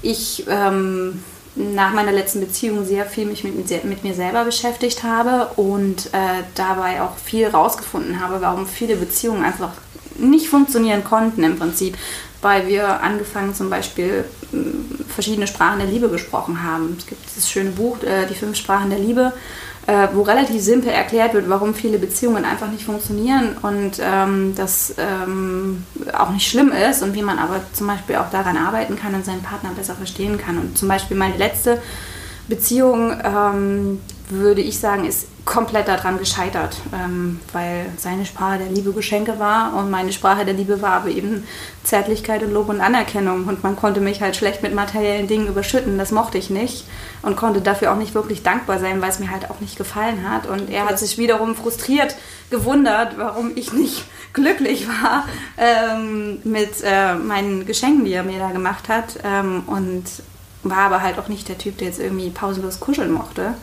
ich 0.00 0.46
ähm, 0.48 1.22
nach 1.56 1.92
meiner 1.92 2.12
letzten 2.12 2.40
Beziehung 2.40 2.86
sehr 2.86 3.04
viel 3.04 3.26
mich 3.26 3.44
mit, 3.44 3.84
mit 3.84 4.02
mir 4.02 4.14
selber 4.14 4.46
beschäftigt 4.46 5.02
habe 5.02 5.52
und 5.56 6.06
äh, 6.14 6.42
dabei 6.54 7.02
auch 7.02 7.18
viel 7.18 7.48
rausgefunden 7.48 8.18
habe, 8.18 8.40
warum 8.40 8.66
viele 8.66 8.96
Beziehungen 8.96 9.44
einfach 9.44 9.72
nicht 10.16 10.48
funktionieren 10.48 11.04
konnten 11.04 11.44
im 11.44 11.58
Prinzip, 11.58 11.98
weil 12.42 12.66
wir 12.68 13.02
angefangen 13.02 13.54
zum 13.54 13.70
Beispiel 13.70 14.24
mh, 14.52 15.04
verschiedene 15.08 15.46
Sprachen 15.46 15.78
der 15.78 15.88
Liebe 15.88 16.08
gesprochen 16.08 16.62
haben. 16.62 16.96
Es 16.98 17.06
gibt 17.06 17.26
dieses 17.28 17.50
schöne 17.50 17.70
Buch, 17.70 18.02
äh, 18.02 18.26
Die 18.26 18.34
fünf 18.34 18.56
Sprachen 18.56 18.90
der 18.90 18.98
Liebe, 18.98 19.32
äh, 19.86 20.08
wo 20.12 20.22
relativ 20.22 20.62
simpel 20.62 20.90
erklärt 20.90 21.34
wird, 21.34 21.48
warum 21.48 21.74
viele 21.74 21.98
Beziehungen 21.98 22.44
einfach 22.44 22.70
nicht 22.70 22.84
funktionieren 22.84 23.56
und 23.62 23.92
ähm, 24.00 24.54
das 24.54 24.94
ähm, 24.98 25.84
auch 26.16 26.30
nicht 26.30 26.48
schlimm 26.48 26.72
ist 26.72 27.02
und 27.02 27.14
wie 27.14 27.22
man 27.22 27.38
aber 27.38 27.60
zum 27.72 27.86
Beispiel 27.86 28.16
auch 28.16 28.30
daran 28.30 28.56
arbeiten 28.56 28.96
kann 28.96 29.14
und 29.14 29.24
seinen 29.24 29.42
Partner 29.42 29.70
besser 29.76 29.94
verstehen 29.94 30.38
kann. 30.38 30.58
Und 30.58 30.78
zum 30.78 30.88
Beispiel 30.88 31.16
meine 31.16 31.36
letzte 31.36 31.80
Beziehung, 32.48 33.12
ähm, 33.24 34.00
würde 34.32 34.60
ich 34.60 34.78
sagen, 34.78 35.04
ist 35.04 35.26
komplett 35.44 35.88
daran 35.88 36.18
gescheitert, 36.18 36.76
ähm, 36.92 37.40
weil 37.52 37.86
seine 37.96 38.24
Sprache 38.24 38.58
der 38.58 38.68
Liebe 38.68 38.92
Geschenke 38.92 39.38
war 39.38 39.74
und 39.74 39.90
meine 39.90 40.12
Sprache 40.12 40.44
der 40.44 40.54
Liebe 40.54 40.80
war 40.80 40.92
aber 40.92 41.08
eben 41.08 41.44
Zärtlichkeit 41.82 42.42
und 42.42 42.52
Lob 42.52 42.68
und 42.68 42.80
Anerkennung. 42.80 43.46
Und 43.46 43.62
man 43.64 43.74
konnte 43.74 44.00
mich 44.00 44.20
halt 44.20 44.36
schlecht 44.36 44.62
mit 44.62 44.74
materiellen 44.74 45.26
Dingen 45.26 45.48
überschütten, 45.48 45.98
das 45.98 46.12
mochte 46.12 46.38
ich 46.38 46.50
nicht 46.50 46.84
und 47.22 47.36
konnte 47.36 47.60
dafür 47.60 47.92
auch 47.92 47.96
nicht 47.96 48.14
wirklich 48.14 48.42
dankbar 48.42 48.78
sein, 48.78 49.00
weil 49.00 49.10
es 49.10 49.18
mir 49.18 49.30
halt 49.30 49.50
auch 49.50 49.60
nicht 49.60 49.76
gefallen 49.76 50.28
hat. 50.28 50.46
Und 50.46 50.70
er 50.70 50.86
hat 50.88 50.98
sich 50.98 51.18
wiederum 51.18 51.56
frustriert 51.56 52.14
gewundert, 52.50 53.18
warum 53.18 53.52
ich 53.56 53.72
nicht 53.72 54.04
glücklich 54.32 54.86
war 54.86 55.26
ähm, 55.58 56.38
mit 56.44 56.82
äh, 56.84 57.14
meinen 57.14 57.66
Geschenken, 57.66 58.04
die 58.04 58.12
er 58.12 58.22
mir 58.22 58.38
da 58.38 58.50
gemacht 58.50 58.88
hat. 58.88 59.18
Ähm, 59.24 59.64
und 59.66 60.04
war 60.62 60.78
aber 60.78 61.02
halt 61.02 61.18
auch 61.18 61.28
nicht 61.28 61.48
der 61.48 61.58
Typ, 61.58 61.78
der 61.78 61.88
jetzt 61.88 61.98
irgendwie 61.98 62.30
pausenlos 62.30 62.80
kuscheln 62.80 63.10
mochte. 63.10 63.54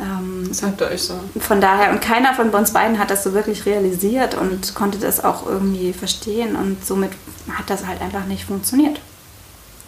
Ähm, 0.00 0.50
ihr 0.80 0.86
euch 0.86 1.02
so. 1.02 1.14
von 1.38 1.60
daher, 1.60 1.90
und 1.90 2.00
keiner 2.00 2.34
von 2.34 2.50
uns 2.50 2.72
beiden 2.72 2.98
hat 2.98 3.10
das 3.10 3.22
so 3.22 3.34
wirklich 3.34 3.66
realisiert 3.66 4.34
und 4.34 4.74
konnte 4.74 4.98
das 4.98 5.22
auch 5.22 5.46
irgendwie 5.46 5.92
verstehen 5.92 6.56
und 6.56 6.84
somit 6.84 7.12
hat 7.50 7.68
das 7.68 7.86
halt 7.86 8.00
einfach 8.00 8.24
nicht 8.24 8.44
funktioniert 8.44 9.00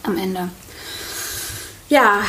am 0.03 0.19
Ende. 0.19 0.49
Ja, 1.89 2.21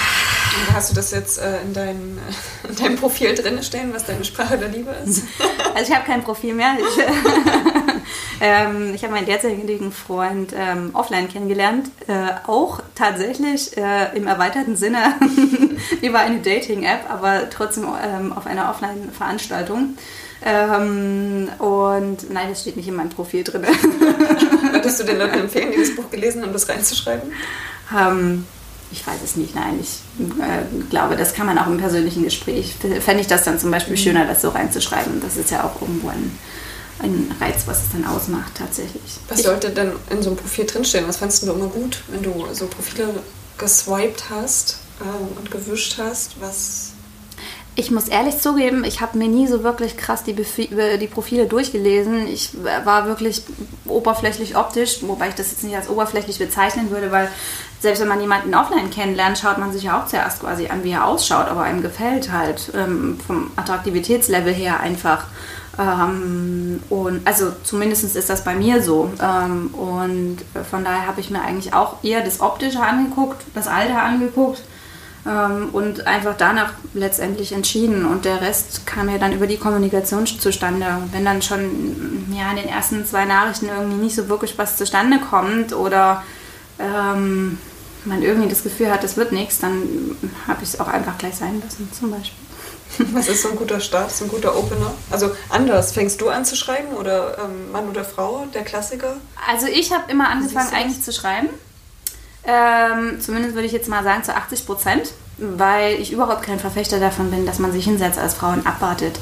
Und 0.67 0.75
hast 0.75 0.91
du 0.91 0.95
das 0.95 1.11
jetzt 1.11 1.39
äh, 1.39 1.61
in, 1.61 1.73
dein, 1.73 2.17
äh, 2.17 2.67
in 2.67 2.75
deinem 2.75 2.95
Profil 2.97 3.33
drin 3.33 3.61
stehen, 3.63 3.93
was 3.93 4.05
deine 4.05 4.23
Sprache 4.25 4.57
der 4.57 4.69
Liebe 4.69 4.91
ist? 5.05 5.23
also 5.73 5.89
ich 5.89 5.95
habe 5.95 6.05
kein 6.05 6.23
Profil 6.23 6.53
mehr. 6.53 6.75
Ich, 6.79 6.97
ähm, 8.45 8.93
ich 8.93 9.03
habe 9.03 9.13
meinen 9.13 9.25
derzeitigen 9.25 9.93
Freund 9.93 10.53
ähm, 10.53 10.89
offline 10.91 11.29
kennengelernt, 11.29 11.89
äh, 12.07 12.27
auch 12.45 12.81
tatsächlich 12.93 13.77
äh, 13.77 14.17
im 14.17 14.27
erweiterten 14.27 14.75
Sinne 14.75 15.15
über 16.01 16.19
eine 16.19 16.39
Dating-App, 16.39 17.09
aber 17.09 17.49
trotzdem 17.49 17.85
ähm, 17.85 18.33
auf 18.33 18.45
einer 18.45 18.69
Offline-Veranstaltung. 18.69 19.97
Ähm, 20.43 21.47
und 21.57 22.29
nein, 22.33 22.49
das 22.49 22.63
steht 22.63 22.75
nicht 22.75 22.89
in 22.89 22.95
meinem 22.95 23.11
Profil 23.11 23.45
drin. 23.45 23.63
Würdest 24.73 24.99
du 24.99 25.05
den 25.05 25.19
Leuten 25.19 25.39
empfehlen, 25.39 25.71
die 25.71 25.79
das 25.79 25.95
Buch 25.95 26.11
gelesen 26.11 26.41
haben, 26.41 26.51
das 26.51 26.67
reinzuschreiben? 26.67 27.31
Ähm, 27.97 28.45
ich 28.91 29.07
weiß 29.07 29.23
es 29.23 29.37
nicht, 29.37 29.55
nein. 29.55 29.79
Ich 29.79 29.99
äh, 30.19 30.89
glaube, 30.89 31.15
das 31.15 31.33
kann 31.33 31.45
man 31.45 31.57
auch 31.57 31.67
im 31.67 31.77
persönlichen 31.77 32.23
Gespräch. 32.23 32.75
Fände 32.99 33.21
ich 33.21 33.27
das 33.27 33.45
dann 33.45 33.57
zum 33.57 33.71
Beispiel 33.71 33.95
schöner, 33.95 34.25
das 34.25 34.41
so 34.41 34.49
reinzuschreiben. 34.49 35.21
Das 35.21 35.37
ist 35.37 35.49
ja 35.49 35.63
auch 35.63 35.81
irgendwo 35.81 36.09
ein, 36.09 36.37
ein 37.03 37.35
Reiz, 37.39 37.63
was 37.67 37.83
es 37.83 37.91
dann 37.91 38.05
ausmacht, 38.05 38.53
tatsächlich. 38.55 39.01
Was 39.29 39.39
Ich- 39.39 39.45
sollte 39.45 39.69
denn 39.69 39.91
in 40.09 40.21
so 40.23 40.29
einem 40.29 40.37
Profil 40.37 40.65
drinstehen? 40.65 41.07
Was 41.07 41.17
fandest 41.17 41.43
du 41.43 41.51
immer 41.51 41.67
gut, 41.67 42.01
wenn 42.07 42.23
du 42.23 42.45
so 42.53 42.67
Profile 42.67 43.09
geswiped 43.57 44.23
hast 44.29 44.77
ähm, 45.01 45.37
und 45.37 45.51
gewischt 45.51 45.97
hast? 45.99 46.39
Was 46.41 46.91
Ich 47.75 47.89
muss 47.91 48.07
ehrlich 48.07 48.37
zugeben, 48.39 48.83
ich 48.83 49.01
habe 49.01 49.17
mir 49.17 49.27
nie 49.27 49.47
so 49.47 49.63
wirklich 49.63 49.97
krass 49.97 50.23
die, 50.23 50.33
Befi- 50.33 50.75
äh, 50.77 50.97
die 50.97 51.07
Profile 51.07 51.45
durchgelesen. 51.47 52.27
Ich 52.27 52.51
war 52.85 53.07
wirklich 53.07 53.41
oberflächlich 53.85 54.55
optisch, 54.55 54.99
wobei 55.01 55.29
ich 55.29 55.35
das 55.35 55.51
jetzt 55.51 55.63
nicht 55.63 55.75
als 55.75 55.89
oberflächlich 55.89 56.37
bezeichnen 56.39 56.89
würde, 56.91 57.11
weil 57.11 57.29
selbst 57.81 57.99
wenn 57.99 58.07
man 58.07 58.21
jemanden 58.21 58.53
offline 58.55 58.89
kennenlernt, 58.91 59.37
schaut 59.39 59.57
man 59.57 59.73
sich 59.73 59.83
ja 59.83 60.01
auch 60.01 60.07
zuerst 60.07 60.39
quasi 60.39 60.67
an, 60.67 60.83
wie 60.83 60.91
er 60.91 61.05
ausschaut, 61.05 61.47
aber 61.47 61.63
einem 61.63 61.81
gefällt 61.81 62.31
halt 62.31 62.71
ähm, 62.75 63.19
vom 63.25 63.51
Attraktivitätslevel 63.57 64.53
her 64.53 64.79
einfach. 64.79 65.25
Ähm, 65.79 66.81
und 66.89 67.25
also 67.25 67.51
zumindest 67.63 68.15
ist 68.15 68.29
das 68.29 68.43
bei 68.43 68.55
mir 68.55 68.81
so. 68.81 69.11
Ähm, 69.21 69.73
und 69.73 70.37
von 70.69 70.83
daher 70.83 71.07
habe 71.07 71.19
ich 71.19 71.29
mir 71.29 71.41
eigentlich 71.41 71.73
auch 71.73 72.03
eher 72.03 72.23
das 72.23 72.41
Optische 72.41 72.81
angeguckt, 72.81 73.43
das 73.53 73.67
Alter 73.67 74.01
angeguckt 74.01 74.61
ähm, 75.25 75.69
und 75.71 76.05
einfach 76.05 76.35
danach 76.37 76.73
letztendlich 76.93 77.53
entschieden. 77.53 78.05
Und 78.05 78.25
der 78.25 78.41
Rest 78.41 78.85
kam 78.85 79.09
ja 79.09 79.17
dann 79.17 79.33
über 79.33 79.47
die 79.47 79.57
Kommunikation 79.57 80.27
zustande. 80.27 80.85
Wenn 81.11 81.25
dann 81.25 81.41
schon 81.41 82.27
ja, 82.31 82.51
in 82.51 82.57
den 82.57 82.69
ersten 82.69 83.05
zwei 83.05 83.25
Nachrichten 83.25 83.69
irgendwie 83.69 84.03
nicht 84.03 84.15
so 84.15 84.29
wirklich 84.29 84.57
was 84.57 84.77
zustande 84.77 85.19
kommt 85.19 85.73
oder 85.73 86.23
ähm, 86.79 87.57
man 88.05 88.21
irgendwie 88.21 88.49
das 88.49 88.63
Gefühl 88.63 88.91
hat, 88.91 89.03
es 89.03 89.17
wird 89.17 89.31
nichts, 89.31 89.59
dann 89.59 89.81
habe 90.47 90.63
ich 90.63 90.69
es 90.69 90.79
auch 90.79 90.87
einfach 90.87 91.17
gleich 91.17 91.35
sein 91.35 91.61
lassen, 91.63 91.89
zum 91.97 92.11
Beispiel. 92.11 92.42
Was 93.13 93.27
ist 93.27 93.41
so 93.41 93.49
ein 93.49 93.55
guter 93.55 93.79
Start, 93.79 94.11
so 94.11 94.25
ein 94.25 94.29
guter 94.29 94.57
Opener? 94.57 94.93
Also 95.09 95.31
anders, 95.49 95.91
fängst 95.91 96.21
du 96.21 96.29
an 96.29 96.45
zu 96.45 96.55
schreiben 96.55 96.89
oder 96.93 97.37
ähm, 97.39 97.71
Mann 97.71 97.89
oder 97.89 98.03
Frau, 98.03 98.45
der 98.53 98.63
Klassiker? 98.63 99.17
Also 99.49 99.67
ich 99.67 99.91
habe 99.91 100.11
immer 100.11 100.29
angefangen 100.29 100.71
eigentlich 100.73 101.01
zu 101.01 101.11
schreiben. 101.11 101.49
Ähm, 102.45 103.21
zumindest 103.21 103.55
würde 103.55 103.65
ich 103.65 103.71
jetzt 103.71 103.87
mal 103.87 104.03
sagen 104.03 104.23
zu 104.23 104.35
80 104.35 104.65
Prozent, 104.65 105.13
weil 105.37 105.99
ich 105.99 106.11
überhaupt 106.11 106.43
kein 106.43 106.59
Verfechter 106.59 106.99
davon 106.99 107.31
bin, 107.31 107.45
dass 107.45 107.59
man 107.59 107.71
sich 107.71 107.85
hinsetzt 107.85 108.19
als 108.19 108.33
Frau 108.33 108.49
und 108.49 108.67
abwartet, 108.67 109.17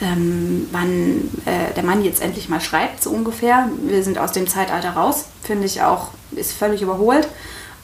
ähm, 0.00 0.68
wann 0.70 1.30
äh, 1.46 1.74
der 1.74 1.82
Mann 1.82 2.04
jetzt 2.04 2.22
endlich 2.22 2.48
mal 2.48 2.60
schreibt, 2.60 3.02
so 3.02 3.10
ungefähr. 3.10 3.68
Wir 3.82 4.02
sind 4.02 4.18
aus 4.18 4.32
dem 4.32 4.46
Zeitalter 4.46 4.90
raus, 4.90 5.26
finde 5.42 5.66
ich 5.66 5.82
auch, 5.82 6.08
ist 6.32 6.52
völlig 6.52 6.80
überholt. 6.80 7.28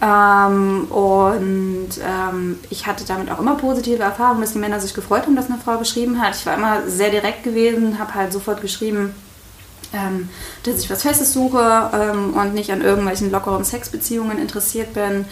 Ähm, 0.00 0.84
und 0.90 1.88
ähm, 2.04 2.58
ich 2.68 2.86
hatte 2.86 3.04
damit 3.06 3.30
auch 3.30 3.38
immer 3.38 3.54
positive 3.56 4.02
Erfahrungen, 4.02 4.42
dass 4.42 4.52
die 4.52 4.58
Männer 4.58 4.78
sich 4.80 4.92
gefreut 4.92 5.22
haben, 5.22 5.36
dass 5.36 5.50
eine 5.50 5.58
Frau 5.58 5.78
geschrieben 5.78 6.20
hat. 6.20 6.36
Ich 6.36 6.44
war 6.44 6.54
immer 6.54 6.86
sehr 6.86 7.10
direkt 7.10 7.44
gewesen, 7.44 7.98
habe 7.98 8.14
halt 8.14 8.32
sofort 8.32 8.60
geschrieben, 8.60 9.14
ähm, 9.94 10.28
dass 10.64 10.80
ich 10.80 10.90
was 10.90 11.02
Festes 11.02 11.32
suche 11.32 11.90
ähm, 11.94 12.34
und 12.34 12.54
nicht 12.54 12.70
an 12.72 12.82
irgendwelchen 12.82 13.30
lockeren 13.30 13.64
Sexbeziehungen 13.64 14.38
interessiert 14.38 14.92
bin. 14.92 15.24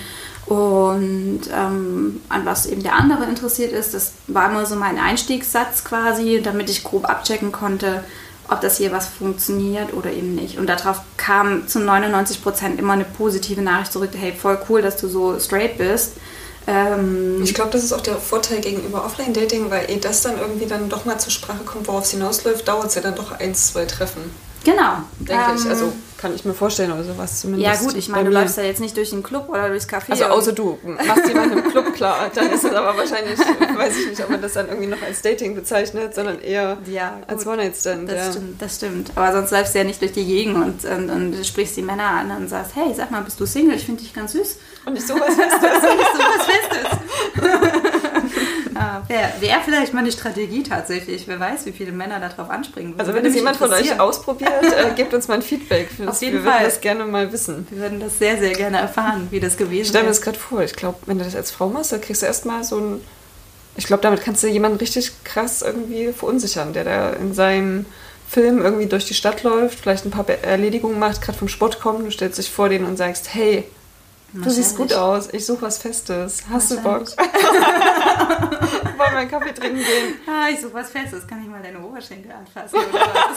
Und 0.46 1.42
ähm, 1.54 2.20
an 2.28 2.44
was 2.44 2.66
eben 2.66 2.82
der 2.82 2.94
andere 2.94 3.24
interessiert 3.24 3.72
ist, 3.72 3.94
das 3.94 4.12
war 4.26 4.50
immer 4.50 4.66
so 4.66 4.76
mein 4.76 4.98
Einstiegssatz 4.98 5.84
quasi, 5.84 6.40
damit 6.42 6.68
ich 6.68 6.84
grob 6.84 7.08
abchecken 7.08 7.50
konnte, 7.50 8.04
ob 8.48 8.60
das 8.60 8.76
hier 8.78 8.92
was 8.92 9.06
funktioniert 9.06 9.94
oder 9.94 10.12
eben 10.12 10.34
nicht. 10.34 10.58
Und 10.58 10.66
darauf 10.66 11.00
kam 11.16 11.66
zu 11.66 11.80
99 11.80 12.42
Prozent 12.42 12.78
immer 12.78 12.92
eine 12.92 13.04
positive 13.04 13.62
Nachricht 13.62 13.92
zurück, 13.92 14.10
hey, 14.14 14.32
voll 14.32 14.58
cool, 14.68 14.82
dass 14.82 14.96
du 14.96 15.08
so 15.08 15.38
straight 15.38 15.78
bist. 15.78 16.12
Ähm 16.66 17.42
ich 17.42 17.54
glaube, 17.54 17.70
das 17.70 17.84
ist 17.84 17.92
auch 17.92 18.00
der 18.00 18.16
Vorteil 18.16 18.60
gegenüber 18.60 19.04
Offline-Dating, 19.04 19.70
weil 19.70 19.90
eh 19.90 19.98
das 19.98 20.22
dann 20.22 20.38
irgendwie 20.38 20.66
dann 20.66 20.88
doch 20.88 21.04
mal 21.04 21.18
zur 21.18 21.32
Sprache 21.32 21.64
kommt, 21.64 21.88
worauf 21.88 22.04
es 22.04 22.10
hinausläuft, 22.10 22.66
dauert 22.66 22.86
es 22.86 22.94
ja 22.94 23.02
dann 23.02 23.14
doch 23.14 23.32
ein, 23.32 23.54
zwei 23.54 23.84
Treffen. 23.84 24.22
Genau. 24.64 24.98
Denke 25.20 25.44
ähm, 25.50 25.56
ich. 25.56 25.68
Also 25.68 25.92
kann 26.24 26.34
ich 26.34 26.46
mir 26.46 26.54
vorstellen, 26.54 26.90
oder 26.90 27.04
sowas 27.04 27.40
zumindest. 27.40 27.82
Ja 27.82 27.86
gut, 27.86 27.94
ich 27.96 28.08
meine, 28.08 28.30
du 28.30 28.34
läufst 28.34 28.56
ja 28.56 28.62
jetzt 28.62 28.80
nicht 28.80 28.96
durch 28.96 29.10
den 29.10 29.22
Club 29.22 29.50
oder 29.50 29.68
durchs 29.68 29.86
Café. 29.86 30.12
Also 30.12 30.24
außer 30.24 30.52
du 30.52 30.78
machst 30.82 31.28
jemanden 31.28 31.58
im 31.58 31.70
Club 31.70 31.92
klar, 31.92 32.30
dann 32.34 32.50
ist 32.50 32.64
es 32.64 32.72
aber 32.72 32.96
wahrscheinlich, 32.96 33.38
weiß 33.38 33.98
ich 33.98 34.08
nicht, 34.08 34.22
ob 34.22 34.30
man 34.30 34.40
das 34.40 34.54
dann 34.54 34.68
irgendwie 34.68 34.86
noch 34.86 35.02
als 35.02 35.20
Dating 35.20 35.54
bezeichnet, 35.54 36.14
sondern 36.14 36.40
eher 36.40 36.78
ja, 36.86 37.18
als 37.26 37.46
One-Night-Stand. 37.46 38.08
Das 38.08 38.16
ja. 38.16 38.32
stimmt, 38.32 38.62
das 38.62 38.76
stimmt. 38.76 39.10
Aber 39.14 39.32
sonst 39.32 39.50
läufst 39.50 39.74
du 39.74 39.78
ja 39.80 39.84
nicht 39.84 40.00
durch 40.00 40.12
die 40.12 40.24
Gegend 40.24 40.56
und, 40.56 40.84
und, 40.86 41.10
und 41.10 41.46
sprichst 41.46 41.76
die 41.76 41.82
Männer 41.82 42.04
an 42.04 42.30
und 42.30 42.48
sagst, 42.48 42.74
hey, 42.74 42.94
sag 42.96 43.10
mal, 43.10 43.20
bist 43.20 43.38
du 43.38 43.44
Single? 43.44 43.76
Ich 43.76 43.84
finde 43.84 44.02
dich 44.02 44.14
ganz 44.14 44.32
süß. 44.32 44.56
Und 44.86 44.94
nicht 44.94 45.06
sowas 45.06 45.34
Festes. 45.34 45.90
und 45.90 45.98
nicht 45.98 46.12
sowas 46.14 46.46
Festes. 46.46 47.83
Ah, 48.74 49.02
Wäre 49.08 49.32
wär 49.40 49.60
vielleicht 49.64 49.92
mal 49.92 50.00
eine 50.00 50.12
Strategie 50.12 50.62
tatsächlich. 50.62 51.26
Wer 51.26 51.38
weiß, 51.40 51.66
wie 51.66 51.72
viele 51.72 51.92
Männer 51.92 52.20
darauf 52.20 52.50
anspringen. 52.50 52.94
Also 52.98 53.14
wenn 53.14 53.24
es 53.26 53.34
jemand 53.34 53.56
von 53.56 53.72
euch 53.72 53.98
ausprobiert, 53.98 54.50
äh, 54.62 54.90
gebt 54.96 55.14
uns 55.14 55.28
mal 55.28 55.34
ein 55.34 55.42
Feedback. 55.42 55.88
Auf 56.06 56.20
jeden 56.20 56.42
wir 56.44 56.50
Fall. 56.50 56.60
Würden 56.60 56.64
das 56.70 56.80
gerne 56.80 57.04
mal 57.04 57.32
wissen. 57.32 57.66
Wir 57.70 57.78
würden 57.80 58.00
das 58.00 58.18
sehr, 58.18 58.38
sehr 58.38 58.52
gerne 58.52 58.78
erfahren, 58.78 59.28
wie 59.30 59.40
das 59.40 59.56
gewesen 59.56 59.80
ist. 59.80 59.82
Ich 59.82 59.88
stelle 59.88 60.04
mir 60.04 60.10
das 60.10 60.22
gerade 60.22 60.38
vor. 60.38 60.62
Ich 60.62 60.74
glaube, 60.74 60.98
wenn 61.06 61.18
du 61.18 61.24
das 61.24 61.36
als 61.36 61.50
Frau 61.50 61.68
machst, 61.68 61.92
dann 61.92 62.00
kriegst 62.00 62.22
du 62.22 62.26
erstmal 62.26 62.64
so 62.64 62.78
ein... 62.78 63.00
Ich 63.76 63.86
glaube, 63.86 64.02
damit 64.02 64.22
kannst 64.22 64.42
du 64.42 64.46
jemanden 64.46 64.78
richtig 64.78 65.12
krass 65.24 65.62
irgendwie 65.62 66.12
verunsichern, 66.12 66.72
der 66.72 66.84
da 66.84 67.10
in 67.10 67.34
seinem 67.34 67.86
Film 68.28 68.62
irgendwie 68.62 68.86
durch 68.86 69.04
die 69.04 69.14
Stadt 69.14 69.42
läuft, 69.42 69.80
vielleicht 69.80 70.04
ein 70.04 70.10
paar 70.10 70.28
Erledigungen 70.28 70.98
macht, 70.98 71.22
gerade 71.22 71.38
vom 71.38 71.48
Sport 71.48 71.80
kommt, 71.80 72.06
du 72.06 72.10
stellst 72.10 72.38
dich 72.38 72.50
vor 72.50 72.68
denen 72.68 72.84
und 72.84 72.96
sagst, 72.96 73.34
hey, 73.34 73.64
Du 74.36 74.50
siehst 74.50 74.76
gut 74.76 74.92
aus. 74.92 75.28
Ich 75.32 75.46
suche 75.46 75.62
was 75.62 75.78
Festes. 75.78 76.42
Hast 76.50 76.72
du 76.72 76.80
Bock? 76.80 77.04
Wollen 79.04 79.12
wir 79.12 79.20
einen 79.20 79.30
Kaffee 79.30 79.52
trinken 79.52 79.78
gehen? 79.78 80.14
Ah, 80.26 80.48
ich 80.50 80.60
suche 80.60 80.74
was 80.74 80.90
Festes. 80.90 81.26
Kann 81.26 81.42
ich 81.42 81.48
mal 81.48 81.62
deine 81.62 81.78
Oberschenkel 81.80 82.32
anfassen 82.32 82.78
oder 82.78 82.92
was? 82.92 83.34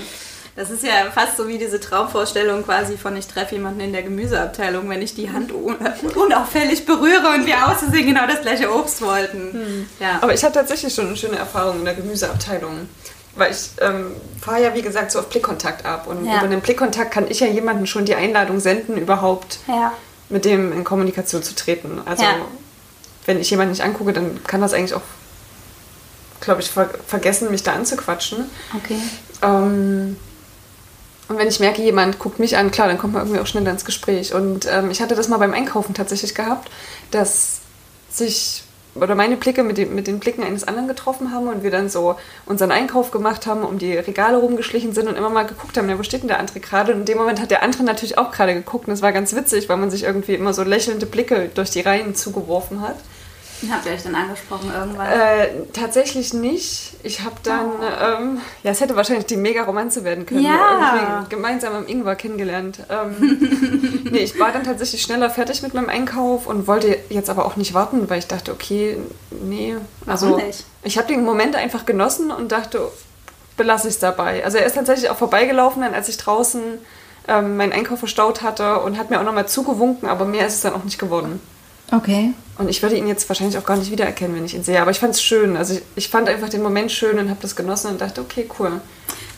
Das 0.56 0.70
ist 0.70 0.84
ja 0.84 1.10
fast 1.14 1.38
so 1.38 1.48
wie 1.48 1.58
diese 1.58 1.80
Traumvorstellung 1.80 2.66
quasi 2.66 2.98
von 2.98 3.16
ich 3.16 3.28
treffe 3.28 3.56
jemanden 3.56 3.80
in 3.80 3.94
der 3.94 4.04
Gemüseabteilung, 4.04 4.90
wenn 4.90 5.02
ich 5.02 5.16
die 5.16 5.32
Hand 5.32 5.54
unauffällig 5.54 6.86
berühre 6.86 7.30
und 7.34 7.46
wir 7.46 7.66
auszusehen 7.66 8.08
genau 8.08 8.28
das 8.28 8.42
gleiche 8.42 8.70
Obst 8.74 9.02
wollten. 9.02 9.54
Hm. 9.54 9.90
Ja. 10.02 10.20
Aber 10.22 10.34
ich 10.34 10.44
habe 10.44 10.54
tatsächlich 10.54 10.94
schon 10.94 11.08
eine 11.08 11.16
schöne 11.16 11.38
Erfahrung 11.38 11.80
in 11.80 11.86
der 11.86 11.94
Gemüseabteilung. 11.94 12.90
Weil 13.36 13.52
ich 13.52 13.70
ähm, 13.80 14.12
fahre 14.42 14.64
ja, 14.64 14.74
wie 14.74 14.82
gesagt, 14.82 15.12
so 15.12 15.20
auf 15.20 15.30
Blickkontakt 15.30 15.86
ab. 15.86 16.08
Und 16.08 16.26
ja. 16.26 16.40
über 16.40 16.48
den 16.50 16.60
Blickkontakt 16.60 17.12
kann 17.12 17.30
ich 17.30 17.40
ja 17.40 17.48
jemandem 17.48 17.86
schon 17.86 18.04
die 18.04 18.16
Einladung 18.16 18.60
senden, 18.60 18.98
überhaupt 18.98 19.60
ja. 19.68 19.94
Mit 20.30 20.46
dem 20.46 20.72
in 20.72 20.84
Kommunikation 20.84 21.44
zu 21.44 21.56
treten. 21.56 22.02
Also, 22.06 22.24
ja. 22.24 22.36
wenn 23.26 23.40
ich 23.40 23.50
jemanden 23.50 23.72
nicht 23.72 23.84
angucke, 23.84 24.14
dann 24.14 24.44
kann 24.44 24.62
das 24.62 24.74
eigentlich 24.74 24.94
auch, 24.94 25.02
glaube 26.40 26.62
ich, 26.62 26.70
ver 26.70 26.90
vergessen, 27.08 27.52
mich 27.52 27.64
da 27.64 27.74
anzuquatschen. 27.74 28.50
Okay. 28.76 29.00
Ähm, 29.42 30.18
und 31.28 31.38
wenn 31.38 31.48
ich 31.48 31.60
merke, 31.60 31.82
jemand 31.84 32.18
guckt 32.18 32.40
mich 32.40 32.58
an, 32.58 32.72
klar, 32.72 32.88
dann 32.88 32.98
kommt 32.98 33.14
man 33.14 33.24
irgendwie 33.24 33.40
auch 33.40 33.48
schneller 33.48 33.70
ins 33.70 33.86
Gespräch. 33.86 34.34
Und 34.34 34.66
ähm, 34.66 34.90
ich 34.90 35.00
hatte 35.00 35.16
das 35.16 35.28
mal 35.28 35.38
beim 35.38 35.54
Einkaufen 35.54 35.94
tatsächlich 35.94 36.34
gehabt, 36.34 36.72
dass 37.12 37.60
sich 38.10 38.64
oder 39.02 39.16
meine 39.16 39.38
Blicke 39.38 39.64
mit, 39.64 39.78
den, 39.78 39.96
mit 39.96 40.08
den 40.08 40.20
Blicken 40.20 40.44
eines 40.44 40.68
anderen 40.68 40.88
getroffen 40.88 41.32
haben 41.32 41.48
und 41.48 41.64
wir 41.64 41.72
dann 41.72 41.90
so 41.90 42.16
unseren 42.46 42.72
Einkauf 42.72 43.12
gemacht 43.12 43.48
haben, 43.48 43.64
um 43.64 43.80
die 43.80 43.94
Regale 43.94 44.38
rumgeschlichen 44.38 44.94
sind 44.94 45.08
und 45.08 45.16
immer 45.16 45.30
mal 45.30 45.46
geguckt 45.46 45.78
haben, 45.78 45.90
ja, 45.90 45.98
wo 45.98 46.04
steht 46.04 46.22
denn 46.22 46.28
der 46.28 46.40
andere 46.40 46.60
gerade? 46.60 46.94
Und 46.94 47.00
in 47.02 47.06
dem 47.06 47.18
Moment 47.18 47.42
hat 47.42 47.52
der 47.52 47.64
andere 47.64 47.84
natürlich 47.84 48.18
auch 48.18 48.32
gerade 48.32 48.54
geguckt 48.54 48.88
und 48.88 48.94
es 48.94 49.02
war 49.02 49.12
ganz 49.12 49.36
witzig, 49.36 49.70
weil 49.70 49.78
man 49.78 49.92
sich 49.92 50.04
irgendwie 50.04 50.36
immer 50.36 50.54
so 50.54 50.64
lächelnde 50.64 51.06
Blicke 51.06 51.50
durch 51.54 51.70
die 51.70 51.82
Reihen 51.82 52.16
zugeworfen 52.16 52.82
hat. 52.82 52.98
Habt 53.70 53.86
ihr 53.86 53.92
euch 53.92 54.04
dann 54.04 54.16
angesprochen 54.16 54.72
irgendwann? 54.74 55.08
Äh, 55.08 55.48
tatsächlich 55.74 56.34
nicht. 56.34 56.94
Ich 57.04 57.22
habe 57.22 57.36
dann, 57.44 57.72
oh. 57.72 58.22
ähm, 58.22 58.38
ja, 58.64 58.72
es 58.72 58.80
hätte 58.80 58.96
wahrscheinlich 58.96 59.26
die 59.26 59.38
Mega-Romanze 59.38 60.04
werden 60.04 60.26
können. 60.26 60.42
Ja. 60.42 61.26
gemeinsam 61.30 61.74
am 61.74 61.88
Ingwer 61.88 62.16
kennengelernt. 62.16 62.80
Ähm, 62.90 64.04
nee, 64.12 64.20
ich 64.20 64.40
war 64.40 64.52
dann 64.52 64.64
tatsächlich 64.64 65.02
schneller 65.02 65.30
fertig 65.30 65.62
mit 65.62 65.74
meinem 65.74 65.90
Einkauf 65.90 66.48
und 66.48 66.68
wollte 66.68 66.98
jetzt 67.10 67.30
aber 67.30 67.46
auch 67.46 67.56
nicht 67.56 67.74
warten, 67.74 68.10
weil 68.10 68.20
ich 68.20 68.28
dachte, 68.28 68.52
okay, 68.52 68.98
nee. 69.32 69.76
Also, 70.06 70.32
Warum 70.32 70.46
nicht? 70.46 70.66
Ich 70.84 70.98
habe 70.98 71.08
den 71.08 71.26
Moment 71.26 71.56
einfach 71.56 71.86
genossen 71.86 72.32
und 72.32 72.52
dachte, 72.52 72.90
belasse 73.58 73.90
ich 73.90 73.96
es 73.96 74.00
dabei. 74.00 74.44
Also 74.46 74.58
er 74.58 74.66
ist 74.66 74.76
tatsächlich 74.76 75.10
auch 75.10 75.18
vorbeigelaufen, 75.18 75.84
als 75.84 76.08
ich 76.08 76.18
draußen 76.18 76.62
ähm, 77.28 77.58
meinen 77.58 77.74
Einkauf 77.74 78.00
verstaut 78.00 78.42
hatte 78.42 78.80
und 78.80 78.98
hat 78.98 79.10
mir 79.10 79.20
auch 79.20 79.26
nochmal 79.26 79.48
zugewunken, 79.48 80.08
aber 80.08 80.26
mehr 80.26 80.48
ist 80.48 80.56
es 80.56 80.62
dann 80.62 80.74
auch 80.74 80.84
nicht 80.84 80.98
geworden. 80.98 81.42
Okay. 81.92 82.34
Und 82.58 82.70
ich 82.70 82.82
würde 82.82 82.98
ihn 82.98 83.08
jetzt 83.08 83.28
wahrscheinlich 83.30 83.58
auch 83.58 83.66
gar 83.66 83.78
nicht 83.78 83.92
wiedererkennen, 83.92 84.36
wenn 84.36 84.46
ich 84.46 84.54
ihn 84.54 84.64
sehe. 84.64 84.82
Aber 84.82 84.92
ich 84.92 85.00
fand 85.00 85.16
es 85.16 85.22
schön. 85.22 85.56
Also 85.56 85.76
ich, 85.76 85.82
ich, 85.96 86.10
fand 86.10 86.28
einfach 86.28 86.50
den 86.50 86.62
Moment 86.62 86.92
schön 86.92 87.18
und 87.18 87.30
habe 87.30 87.40
das 87.42 87.56
genossen 87.56 87.92
und 87.92 88.02
dachte, 88.02 88.20
okay, 88.20 88.50
cool. 88.60 88.82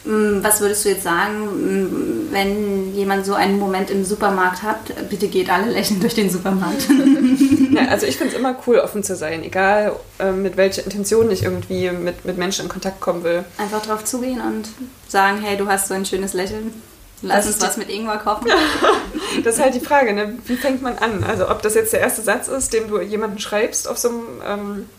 Mm, 0.05 0.43
was 0.43 0.60
würdest 0.60 0.84
du 0.84 0.89
jetzt 0.89 1.03
sagen, 1.03 1.46
mm, 1.46 2.27
wenn 2.31 2.96
jemand 2.96 3.25
so 3.25 3.36
einen 3.36 3.60
Moment 3.60 3.91
im 3.91 4.03
Supermarkt 4.03 4.63
hat? 4.63 4.79
Bitte 5.10 5.27
geht 5.27 5.51
alle 5.51 5.72
lächeln 5.72 6.00
durch 6.00 6.15
den 6.15 6.31
Supermarkt. 6.31 6.88
ja, 7.72 7.88
also 7.89 8.08
ich 8.08 8.17
finde 8.17 8.34
es 8.34 8.39
immer 8.39 8.58
cool, 8.65 8.79
offen 8.79 9.03
zu 9.03 9.15
sein, 9.15 9.43
egal 9.43 9.96
äh, 10.17 10.31
mit 10.31 10.58
welcher 10.58 10.84
Intention 10.84 11.29
ich 11.29 11.43
irgendwie 11.43 11.91
mit, 11.91 12.25
mit 12.25 12.39
Menschen 12.39 12.63
in 12.63 12.70
Kontakt 12.70 13.00
kommen 13.01 13.24
will. 13.24 13.46
Einfach 13.60 13.84
drauf 13.86 14.03
zugehen 14.03 14.41
und 14.41 14.67
sagen, 15.08 15.41
hey, 15.43 15.58
du 15.58 15.67
hast 15.67 15.89
so 15.89 15.93
ein 15.93 16.05
schönes 16.05 16.34
Lächeln. 16.34 16.74
Lass 17.21 17.45
uns 17.45 17.61
was 17.61 17.77
mit 17.77 17.89
Ingwer 17.89 18.17
kochen. 18.17 18.47
das 19.43 19.55
ist 19.55 19.61
halt 19.61 19.75
die 19.75 19.79
Frage, 19.79 20.13
ne? 20.13 20.37
wie 20.45 20.55
fängt 20.55 20.81
man 20.81 20.97
an? 20.97 21.23
Also 21.23 21.49
ob 21.49 21.61
das 21.61 21.75
jetzt 21.75 21.93
der 21.93 21.99
erste 21.99 22.21
Satz 22.21 22.47
ist, 22.47 22.73
den 22.73 22.87
du 22.87 22.99
jemanden 22.99 23.39
schreibst 23.39 23.87
auf 23.87 23.97
so 23.97 24.09
einem 24.09 24.41
ähm, 24.45 24.89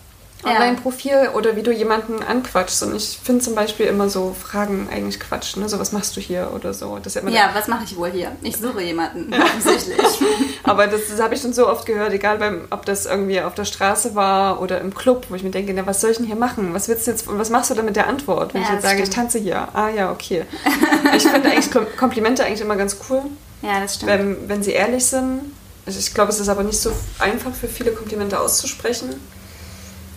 Online-Profil 0.45 1.31
oder 1.35 1.57
wie 1.57 1.63
du 1.63 1.73
jemanden 1.73 2.23
anquatschst. 2.23 2.83
Und 2.83 2.97
ich 2.97 3.19
finde 3.23 3.43
zum 3.43 3.55
Beispiel 3.55 3.87
immer 3.87 4.09
so 4.09 4.35
Fragen 4.39 4.89
eigentlich 4.91 5.21
Quatsch. 5.21 5.57
Ne? 5.57 5.69
So, 5.69 5.79
was 5.79 5.93
machst 5.93 6.17
du 6.17 6.21
hier 6.21 6.51
oder 6.55 6.75
so. 6.75 6.99
Das 7.03 7.15
ja, 7.15 7.29
ja 7.29 7.51
was 7.55 7.69
mache 7.69 7.85
ich 7.85 7.97
wohl 7.97 8.11
hier? 8.11 8.33
Ich 8.43 8.57
suche 8.57 8.83
jemanden, 8.83 9.33
ja. 9.33 9.45
Aber 10.65 10.87
das, 10.87 11.03
das 11.09 11.21
habe 11.21 11.35
ich 11.35 11.41
schon 11.41 11.53
so 11.53 11.69
oft 11.69 11.87
gehört, 11.87 12.13
egal 12.13 12.39
beim, 12.39 12.67
ob 12.71 12.85
das 12.87 13.07
irgendwie 13.07 13.41
auf 13.41 13.55
der 13.55 13.65
Straße 13.65 14.15
war 14.15 14.61
oder 14.61 14.81
im 14.81 14.95
Club, 14.95 15.27
wo 15.29 15.35
ich 15.35 15.43
mir 15.43 15.51
denke, 15.51 15.73
na, 15.75 15.87
was 15.87 16.01
soll 16.01 16.11
ich 16.11 16.17
denn 16.17 16.27
hier 16.27 16.37
machen? 16.37 16.75
Was 16.75 16.89
willst 16.89 17.07
du 17.07 17.13
jetzt, 17.13 17.27
was 17.29 17.51
machst 17.51 17.71
du 17.71 17.75
denn 17.75 17.85
mit 17.85 17.97
der 17.97 18.09
Antwort? 18.09 18.55
Wenn 18.55 18.63
ja, 18.63 18.69
ich 18.69 18.75
jetzt 18.75 18.83
sage, 18.83 18.95
stimmt. 18.95 19.09
ich 19.09 19.15
tanze 19.15 19.39
hier. 19.39 19.69
Ah 19.73 19.89
ja, 19.89 20.11
okay. 20.11 20.45
ich 21.17 21.23
finde 21.23 21.51
eigentlich 21.51 21.71
Komplimente 21.97 22.45
eigentlich 22.45 22.61
immer 22.61 22.77
ganz 22.77 22.97
cool. 23.09 23.23
Ja, 23.63 23.81
das 23.81 23.97
stimmt. 23.97 24.11
Wenn, 24.11 24.49
wenn 24.49 24.63
sie 24.63 24.73
ehrlich 24.73 25.07
sind. 25.07 25.53
Ich 25.87 26.15
glaube, 26.15 26.31
es 26.31 26.39
ist 26.39 26.49
aber 26.49 26.63
nicht 26.63 26.81
so 26.81 26.93
einfach 27.19 27.53
für 27.53 27.67
viele 27.67 27.91
Komplimente 27.93 28.39
auszusprechen. 28.39 29.15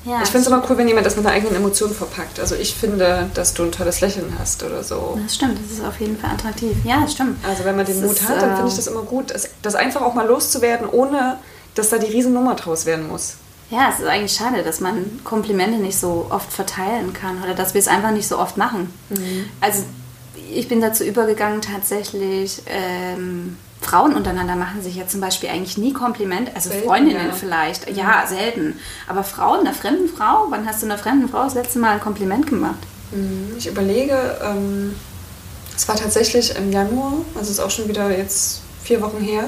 Ja, 0.06 0.22
ich 0.22 0.30
finde 0.30 0.42
es 0.42 0.48
immer 0.48 0.64
cool, 0.70 0.78
wenn 0.78 0.88
jemand 0.88 1.06
das 1.06 1.16
mit 1.16 1.26
einer 1.26 1.36
eigenen 1.36 1.56
Emotion 1.56 1.92
verpackt. 1.92 2.40
Also 2.40 2.56
ich 2.56 2.76
finde, 2.76 3.30
dass 3.34 3.54
du 3.56 3.64
ein 3.64 3.72
tolles 3.72 4.02
Lächeln 4.02 4.34
hast 4.38 4.64
oder 4.64 4.84
so. 4.84 5.20
Das 5.22 5.36
stimmt, 5.36 5.58
das 5.60 5.80
ist 5.80 5.84
auf 5.84 6.00
jeden 6.00 6.18
Fall 6.18 6.32
attraktiv. 6.32 6.78
Ja, 6.84 7.02
das 7.02 7.14
stimmt. 7.14 7.44
Also 7.44 7.66
wenn 7.66 7.76
man 7.76 7.86
den 7.86 8.00
das 8.00 8.08
Mut 8.08 8.18
ist, 8.18 8.30
hat, 8.30 8.42
dann 8.42 8.56
finde 8.56 8.68
ich 8.68 8.74
ähm, 8.74 8.78
das 8.78 8.88
immer 8.88 9.02
gut, 9.02 9.32
das, 9.32 9.50
das 9.64 9.76
einfach 9.76 10.02
auch 10.02 10.14
mal 10.14 10.28
loszuwerden, 10.28 10.88
ohne 10.88 11.40
dass 11.74 11.90
da 11.90 11.98
die 11.98 12.08
Riesennummer 12.08 12.56
draus 12.56 12.86
werden 12.86 13.08
muss. 13.08 13.36
Ja, 13.72 13.90
es 13.92 14.00
ist 14.00 14.06
eigentlich 14.06 14.34
schade, 14.34 14.62
dass 14.62 14.80
man 14.80 15.22
Komplimente 15.24 15.80
nicht 15.80 15.98
so 15.98 16.28
oft 16.30 16.54
verteilen 16.54 17.14
kann 17.14 17.42
oder 17.44 17.56
dass 17.56 17.74
wir 17.74 17.80
es 17.80 17.88
einfach 17.88 18.12
nicht 18.12 18.28
so 18.28 18.38
oft 18.38 18.58
machen. 18.58 18.94
Mhm. 19.10 19.50
Also 19.60 19.84
ich 20.52 20.68
bin 20.68 20.82
dazu 20.82 21.04
übergegangen, 21.04 21.62
tatsächlich 21.62 22.62
ähm, 22.68 23.58
Frauen 23.86 24.16
untereinander 24.16 24.56
machen 24.56 24.82
sich 24.82 24.96
ja 24.96 25.08
zum 25.08 25.22
Beispiel 25.22 25.50
eigentlich 25.50 25.78
nie 25.78 25.94
Kompliment, 25.94 26.52
also 26.56 26.70
selten, 26.70 26.88
Freundinnen 26.88 27.28
ja. 27.28 27.34
vielleicht, 27.34 27.90
mhm. 27.90 27.96
ja, 27.96 28.26
selten. 28.28 28.80
Aber 29.08 29.24
Frauen, 29.24 29.60
einer 29.60 29.74
fremden 29.74 30.10
Frau, 30.10 30.48
wann 30.50 30.68
hast 30.68 30.82
du 30.82 30.88
einer 30.88 30.98
fremden 30.98 31.30
Frau 31.30 31.44
das 31.44 31.54
letzte 31.54 31.80
Mal 31.80 31.92
ein 31.92 32.00
Kompliment 32.00 32.48
gemacht? 32.48 32.80
Mhm. 33.12 33.54
Ich 33.58 33.68
überlege, 33.68 34.40
ähm, 34.44 34.96
es 35.76 35.88
war 35.88 35.96
tatsächlich 35.96 36.56
im 36.58 36.72
Januar, 36.72 37.14
also 37.36 37.52
ist 37.52 37.60
auch 37.60 37.70
schon 37.70 37.88
wieder 37.88 38.10
jetzt 38.10 38.62
vier 38.84 39.02
Wochen 39.02 39.22
her. 39.22 39.46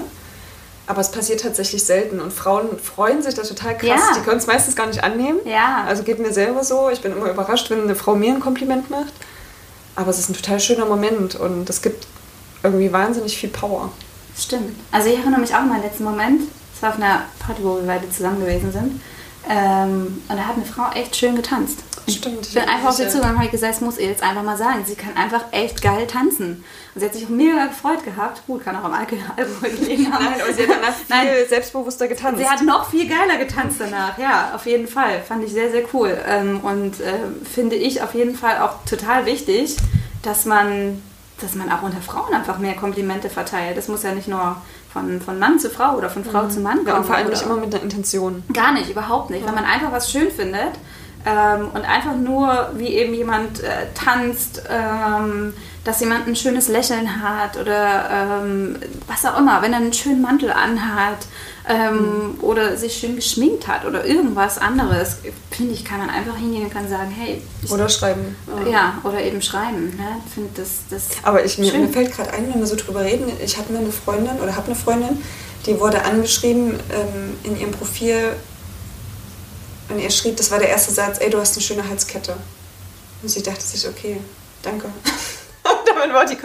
Aber 0.85 1.01
es 1.01 1.11
passiert 1.11 1.41
tatsächlich 1.41 1.83
selten 1.83 2.21
und 2.21 2.31
Frauen 2.31 2.79
freuen 2.79 3.21
sich 3.21 3.33
da 3.33 3.41
total 3.41 3.77
krass. 3.77 3.89
Ja. 3.89 4.13
Die 4.15 4.21
können 4.21 4.37
es 4.37 4.47
meistens 4.47 4.75
gar 4.75 4.87
nicht 4.87 5.03
annehmen. 5.03 5.39
Ja. 5.43 5.83
Also 5.85 6.03
geht 6.03 6.19
mir 6.19 6.31
selber 6.31 6.63
so. 6.63 6.89
Ich 6.89 7.01
bin 7.01 7.11
immer 7.11 7.29
überrascht, 7.29 7.69
wenn 7.69 7.81
eine 7.81 7.95
Frau 7.95 8.15
mir 8.15 8.33
ein 8.33 8.39
Kompliment 8.39 8.89
macht. 8.89 9.11
Aber 9.97 10.11
es 10.11 10.19
ist 10.19 10.29
ein 10.29 10.33
total 10.33 10.61
schöner 10.61 10.85
Moment 10.85 11.35
und 11.35 11.69
es 11.69 11.81
gibt 11.81 12.07
irgendwie 12.63 12.93
wahnsinnig 12.93 13.37
viel 13.37 13.49
Power. 13.49 13.91
Stimmt. 14.37 14.77
Also 14.91 15.09
ich 15.09 15.17
erinnere 15.17 15.41
mich 15.41 15.53
auch 15.53 15.59
an 15.59 15.69
meinen 15.69 15.83
letzten 15.83 16.03
Moment. 16.03 16.41
Es 16.75 16.81
war 16.81 16.89
auf 16.89 16.97
einer 16.97 17.23
Party, 17.39 17.63
wo 17.63 17.75
wir 17.75 17.87
beide 17.87 18.09
zusammen 18.09 18.39
gewesen 18.39 18.71
sind. 18.71 19.01
Ähm, 19.49 20.21
und 20.27 20.37
da 20.37 20.45
hat 20.45 20.55
eine 20.55 20.65
Frau 20.65 20.91
echt 20.93 21.15
schön 21.15 21.35
getanzt. 21.35 21.79
Stimmt. 22.09 22.47
Ich 22.47 22.53
bin 22.53 22.63
einfach 22.63 22.89
auf 22.89 22.95
sie 22.95 23.07
zugegangen 23.07 23.35
und 23.35 23.41
habe 23.41 23.49
gesagt, 23.49 23.73
das 23.73 23.81
muss 23.81 23.97
ihr 23.97 24.07
jetzt 24.07 24.23
einfach 24.23 24.43
mal 24.43 24.57
sagen. 24.57 24.83
Sie 24.85 24.95
kann 24.95 25.15
einfach 25.17 25.45
echt 25.51 25.81
geil 25.81 26.07
tanzen. 26.07 26.63
Und 26.93 27.01
sie 27.01 27.05
hat 27.05 27.13
sich 27.13 27.25
auch 27.25 27.29
mega 27.29 27.65
gefreut 27.65 28.03
gehabt. 28.05 28.43
Gut, 28.47 28.63
kann 28.63 28.75
auch 28.75 28.83
am 28.83 28.93
Alkohol 28.93 29.19
gelegen 29.79 30.11
haben. 30.11 30.23
Nein, 30.23 30.41
aber 30.41 30.53
sie 30.53 30.63
hat 30.63 30.69
danach 30.69 30.95
viel 30.95 31.05
Nein, 31.09 31.27
selbstbewusster 31.49 32.07
getanzt. 32.07 32.39
Sie 32.39 32.47
hat 32.47 32.61
noch 32.61 32.89
viel 32.89 33.07
geiler 33.09 33.37
getanzt 33.37 33.77
danach. 33.79 34.17
Ja, 34.17 34.51
auf 34.55 34.65
jeden 34.65 34.87
Fall. 34.87 35.21
Fand 35.21 35.43
ich 35.43 35.51
sehr, 35.51 35.71
sehr 35.71 35.83
cool. 35.93 36.17
Ähm, 36.27 36.61
und 36.61 36.99
äh, 37.01 37.13
finde 37.53 37.75
ich 37.75 38.01
auf 38.01 38.13
jeden 38.13 38.35
Fall 38.35 38.59
auch 38.59 38.85
total 38.85 39.25
wichtig, 39.25 39.75
dass 40.23 40.45
man 40.45 41.01
dass 41.41 41.55
man 41.55 41.71
auch 41.71 41.83
unter 41.83 42.01
Frauen 42.01 42.33
einfach 42.33 42.57
mehr 42.57 42.75
Komplimente 42.75 43.29
verteilt. 43.29 43.77
Das 43.77 43.87
muss 43.87 44.03
ja 44.03 44.13
nicht 44.13 44.27
nur 44.27 44.57
von, 44.91 45.21
von 45.21 45.37
Mann 45.39 45.59
zu 45.59 45.69
Frau 45.69 45.95
oder 45.95 46.09
von 46.09 46.25
Frau 46.25 46.43
mhm. 46.43 46.49
zu 46.49 46.59
Mann 46.59 46.77
kommen. 46.77 46.87
Ja, 46.87 46.97
und 46.97 47.05
vor 47.05 47.15
allem 47.15 47.29
nicht 47.29 47.43
immer 47.43 47.57
mit 47.57 47.73
einer 47.73 47.83
Intention. 47.83 48.43
Gar 48.51 48.73
nicht, 48.73 48.89
überhaupt 48.89 49.29
nicht. 49.29 49.41
Ja. 49.41 49.47
Wenn 49.47 49.55
man 49.55 49.65
einfach 49.65 49.91
was 49.91 50.11
schön 50.11 50.31
findet 50.31 50.73
ähm, 51.25 51.69
und 51.73 51.81
einfach 51.81 52.15
nur, 52.15 52.71
wie 52.75 52.89
eben 52.89 53.13
jemand 53.13 53.61
äh, 53.61 53.87
tanzt, 53.93 54.63
ähm, 54.69 55.53
dass 55.83 55.99
jemand 55.99 56.27
ein 56.27 56.35
schönes 56.35 56.67
Lächeln 56.67 57.21
hat 57.21 57.57
oder 57.57 58.41
ähm, 58.43 58.75
was 59.07 59.25
auch 59.25 59.37
immer, 59.37 59.61
wenn 59.61 59.71
er 59.71 59.79
einen 59.79 59.93
schönen 59.93 60.21
Mantel 60.21 60.51
anhat 60.51 61.25
ähm, 61.67 61.95
mhm. 61.95 62.35
oder 62.41 62.77
sich 62.77 62.97
schön 62.97 63.15
geschminkt 63.15 63.67
hat 63.67 63.85
oder 63.85 64.05
irgendwas 64.05 64.57
anderes, 64.57 65.17
finde 65.51 65.73
ich, 65.73 65.83
kann 65.83 65.99
man 65.99 66.09
einfach 66.09 66.37
hingehen 66.37 66.63
und 66.63 66.73
kann 66.73 66.87
sagen, 66.87 67.11
hey. 67.11 67.41
oder 67.69 67.89
schreiben. 67.89 68.35
Ja, 68.69 68.97
oder 69.03 69.21
eben 69.21 69.41
schreiben. 69.41 69.95
Ne? 69.97 70.21
Find 70.33 70.57
das, 70.57 70.81
das 70.89 71.09
Aber 71.23 71.43
ich, 71.43 71.57
mir, 71.57 71.73
mir, 71.73 71.89
fällt 71.89 72.13
gerade 72.13 72.33
ein, 72.33 72.51
wenn 72.53 72.59
wir 72.59 72.67
so 72.67 72.75
drüber 72.75 73.03
reden, 73.03 73.31
ich 73.43 73.57
hatte 73.57 73.75
eine 73.75 73.91
Freundin 73.91 74.39
oder 74.41 74.55
habe 74.55 74.67
eine 74.67 74.75
Freundin, 74.75 75.21
die 75.65 75.79
wurde 75.79 76.03
angeschrieben 76.03 76.79
ähm, 76.91 77.37
in 77.43 77.59
ihrem 77.59 77.71
Profil 77.71 78.33
und 79.89 79.99
er 79.99 80.09
schrieb, 80.09 80.37
das 80.37 80.51
war 80.51 80.59
der 80.59 80.69
erste 80.69 80.93
Satz, 80.93 81.19
ey, 81.19 81.29
du 81.29 81.39
hast 81.39 81.55
eine 81.55 81.63
schöne 81.63 81.87
Halskette. 81.87 82.35
Und 83.21 83.29
sie 83.29 83.41
dachte 83.41 83.61
sich, 83.61 83.87
okay, 83.87 84.19
danke. 84.61 84.89
damit 85.97 86.13
war 86.13 86.25
die 86.25 86.37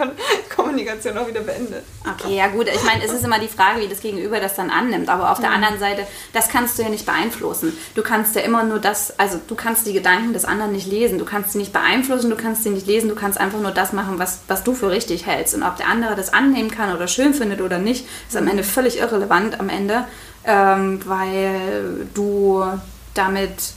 Kommunikation 0.53 1.17
auch 1.17 1.27
wieder 1.27 1.41
beendet. 1.41 1.83
Okay, 2.01 2.35
ja 2.35 2.47
gut. 2.47 2.67
Ich 2.67 2.83
meine, 2.83 3.03
es 3.03 3.11
ist 3.11 3.23
immer 3.23 3.39
die 3.39 3.47
Frage, 3.47 3.81
wie 3.81 3.87
das 3.87 4.01
Gegenüber 4.01 4.39
das 4.39 4.55
dann 4.55 4.69
annimmt. 4.69 5.09
Aber 5.09 5.31
auf 5.31 5.39
der 5.39 5.49
mhm. 5.49 5.55
anderen 5.55 5.79
Seite, 5.79 6.05
das 6.33 6.49
kannst 6.49 6.77
du 6.77 6.83
ja 6.83 6.89
nicht 6.89 7.05
beeinflussen. 7.05 7.77
Du 7.95 8.01
kannst 8.01 8.35
ja 8.35 8.41
immer 8.41 8.63
nur 8.63 8.79
das, 8.79 9.17
also 9.19 9.39
du 9.47 9.55
kannst 9.55 9.87
die 9.87 9.93
Gedanken 9.93 10.33
des 10.33 10.45
anderen 10.45 10.71
nicht 10.71 10.87
lesen. 10.87 11.17
Du 11.17 11.25
kannst 11.25 11.51
sie 11.51 11.57
nicht 11.57 11.73
beeinflussen, 11.73 12.29
du 12.29 12.35
kannst 12.35 12.63
sie 12.63 12.69
nicht 12.69 12.87
lesen. 12.87 13.09
Du 13.09 13.15
kannst 13.15 13.39
einfach 13.39 13.59
nur 13.59 13.71
das 13.71 13.93
machen, 13.93 14.19
was, 14.19 14.39
was 14.47 14.63
du 14.63 14.73
für 14.73 14.89
richtig 14.89 15.25
hältst. 15.25 15.55
Und 15.55 15.63
ob 15.63 15.77
der 15.77 15.87
andere 15.87 16.15
das 16.15 16.33
annehmen 16.33 16.71
kann 16.71 16.95
oder 16.95 17.07
schön 17.07 17.33
findet 17.33 17.61
oder 17.61 17.77
nicht, 17.77 18.05
ist 18.27 18.37
am 18.37 18.47
Ende 18.47 18.63
völlig 18.63 18.97
irrelevant 18.97 19.59
am 19.59 19.69
Ende, 19.69 20.05
ähm, 20.45 20.99
weil 21.05 22.07
du 22.13 22.65
damit 23.13 23.73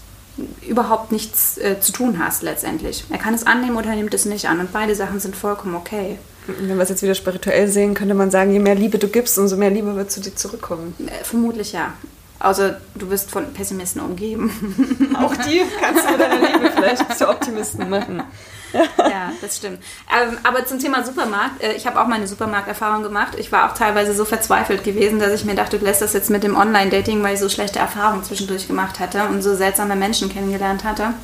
überhaupt 0.66 1.12
nichts 1.12 1.58
äh, 1.58 1.80
zu 1.80 1.92
tun 1.92 2.18
hast 2.18 2.42
letztendlich. 2.42 3.04
Er 3.10 3.18
kann 3.18 3.34
es 3.34 3.46
annehmen 3.46 3.76
oder 3.76 3.90
er 3.90 3.96
nimmt 3.96 4.12
es 4.12 4.26
nicht 4.26 4.48
an 4.48 4.60
und 4.60 4.72
beide 4.72 4.94
Sachen 4.94 5.18
sind 5.18 5.34
vollkommen 5.34 5.74
okay. 5.74 6.18
Wenn 6.46 6.76
wir 6.76 6.82
es 6.82 6.90
jetzt 6.90 7.02
wieder 7.02 7.14
spirituell 7.14 7.68
sehen, 7.68 7.94
könnte 7.94 8.14
man 8.14 8.30
sagen, 8.30 8.52
je 8.52 8.60
mehr 8.60 8.74
Liebe 8.74 8.98
du 8.98 9.08
gibst, 9.08 9.38
umso 9.38 9.56
mehr 9.56 9.70
Liebe 9.70 9.96
wird 9.96 10.10
zu 10.10 10.20
dir 10.20 10.34
zurückkommen. 10.34 10.94
Äh, 11.06 11.24
vermutlich 11.24 11.72
ja. 11.72 11.94
Außer 12.38 12.80
du 12.94 13.10
wirst 13.10 13.30
von 13.30 13.52
Pessimisten 13.54 14.02
umgeben. 14.02 14.50
Auch 15.18 15.34
die 15.36 15.62
kannst 15.80 16.06
du 16.06 16.12
mit 16.12 16.20
deiner 16.20 16.52
Liebe 16.52 16.70
vielleicht 16.70 17.16
zu 17.16 17.28
Optimisten 17.28 17.88
machen. 17.88 18.22
Ja, 18.72 19.32
das 19.40 19.56
stimmt. 19.56 19.80
Ähm, 20.10 20.38
aber 20.42 20.66
zum 20.66 20.78
Thema 20.78 21.04
Supermarkt, 21.04 21.62
äh, 21.62 21.72
ich 21.72 21.86
habe 21.86 22.00
auch 22.00 22.06
meine 22.06 22.26
Supermarkterfahrung 22.26 23.02
gemacht. 23.02 23.34
Ich 23.38 23.52
war 23.52 23.70
auch 23.70 23.74
teilweise 23.74 24.14
so 24.14 24.24
verzweifelt 24.24 24.84
gewesen, 24.84 25.18
dass 25.18 25.32
ich 25.32 25.44
mir 25.44 25.54
dachte, 25.54 25.78
du 25.78 25.84
lässt 25.84 26.02
das 26.02 26.12
jetzt 26.12 26.30
mit 26.30 26.42
dem 26.42 26.56
Online-Dating, 26.56 27.22
weil 27.22 27.34
ich 27.34 27.40
so 27.40 27.48
schlechte 27.48 27.78
Erfahrungen 27.78 28.24
zwischendurch 28.24 28.66
gemacht 28.66 29.00
hatte 29.00 29.24
und 29.24 29.42
so 29.42 29.54
seltsame 29.54 29.96
Menschen 29.96 30.32
kennengelernt 30.32 30.84
hatte. 30.84 31.14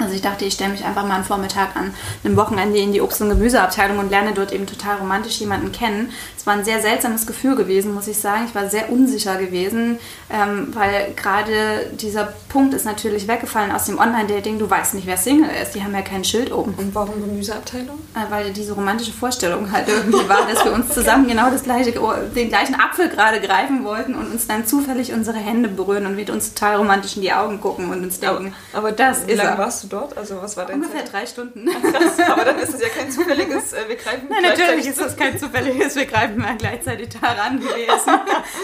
Also 0.00 0.14
ich 0.14 0.22
dachte, 0.22 0.44
ich 0.44 0.54
stelle 0.54 0.72
mich 0.72 0.84
einfach 0.84 1.04
mal 1.04 1.16
einen 1.16 1.24
Vormittag 1.24 1.74
an 1.74 1.92
einem 2.22 2.36
Wochenende 2.36 2.78
in 2.78 2.92
die 2.92 3.00
Obst- 3.00 3.20
und 3.20 3.30
Gemüseabteilung 3.30 3.98
und 3.98 4.10
lerne 4.10 4.32
dort 4.32 4.52
eben 4.52 4.66
total 4.66 4.98
romantisch 4.98 5.40
jemanden 5.40 5.72
kennen. 5.72 6.10
Es 6.36 6.46
war 6.46 6.54
ein 6.54 6.64
sehr 6.64 6.80
seltsames 6.80 7.26
Gefühl 7.26 7.56
gewesen, 7.56 7.94
muss 7.94 8.06
ich 8.06 8.18
sagen. 8.18 8.44
Ich 8.46 8.54
war 8.54 8.68
sehr 8.68 8.92
unsicher 8.92 9.36
gewesen, 9.36 9.98
ähm, 10.30 10.68
weil 10.72 11.14
gerade 11.16 11.90
dieser 12.00 12.32
Punkt 12.48 12.74
ist 12.74 12.84
natürlich 12.84 13.26
weggefallen 13.26 13.72
aus 13.72 13.86
dem 13.86 13.98
Online-Dating. 13.98 14.58
Du 14.58 14.70
weißt 14.70 14.94
nicht, 14.94 15.06
wer 15.06 15.16
Single 15.16 15.50
ist. 15.60 15.74
Die 15.74 15.82
haben 15.82 15.94
ja 15.94 16.02
kein 16.02 16.24
Schild 16.24 16.52
oben. 16.52 16.74
Und 16.76 16.94
warum 16.94 17.20
Gemüseabteilung? 17.20 17.98
Äh, 18.14 18.30
weil 18.30 18.52
diese 18.52 18.74
romantische 18.74 19.12
Vorstellung 19.12 19.72
halt 19.72 19.88
irgendwie 19.88 20.28
war, 20.28 20.46
dass 20.46 20.64
wir 20.64 20.72
uns 20.72 20.88
zusammen 20.94 21.26
genau 21.26 21.50
das 21.50 21.64
gleiche, 21.64 21.92
den 21.92 22.48
gleichen 22.48 22.76
Apfel 22.76 23.08
gerade 23.08 23.40
greifen 23.40 23.84
wollten 23.84 24.14
und 24.14 24.30
uns 24.30 24.46
dann 24.46 24.66
zufällig 24.66 25.12
unsere 25.12 25.38
Hände 25.38 25.68
berühren 25.68 26.06
und 26.06 26.16
wir 26.16 26.28
uns 26.32 26.54
total 26.54 26.76
romantisch 26.76 27.16
in 27.16 27.22
die 27.22 27.32
Augen 27.32 27.60
gucken 27.60 27.90
und 27.90 28.02
uns 28.02 28.20
denken, 28.20 28.54
aber, 28.72 28.92
das 28.92 29.20
ist 29.20 29.38
er. 29.38 29.56
warst 29.58 29.84
du 29.84 29.87
dort? 29.88 30.16
Also 30.16 30.40
was 30.40 30.56
war 30.56 30.66
dein 30.66 30.76
Ungefähr 30.76 31.04
Zeit? 31.04 31.12
drei 31.12 31.26
Stunden. 31.26 31.68
Ach, 31.68 32.28
aber 32.30 32.44
dann 32.44 32.58
ist 32.58 32.74
es 32.74 32.80
ja 32.80 32.88
kein 32.88 33.10
zufälliges, 33.10 33.72
äh, 33.72 33.88
wir 33.88 33.96
greifen 33.96 34.28
Nein, 34.28 34.42
natürlich 34.42 34.86
ist 34.86 35.00
das 35.00 35.16
kein 35.16 35.38
zufälliges, 35.38 35.96
wir 35.96 36.06
greifen 36.06 36.38
mal 36.38 36.56
gleichzeitig 36.56 37.08
daran 37.20 37.60
gewesen. 37.60 37.78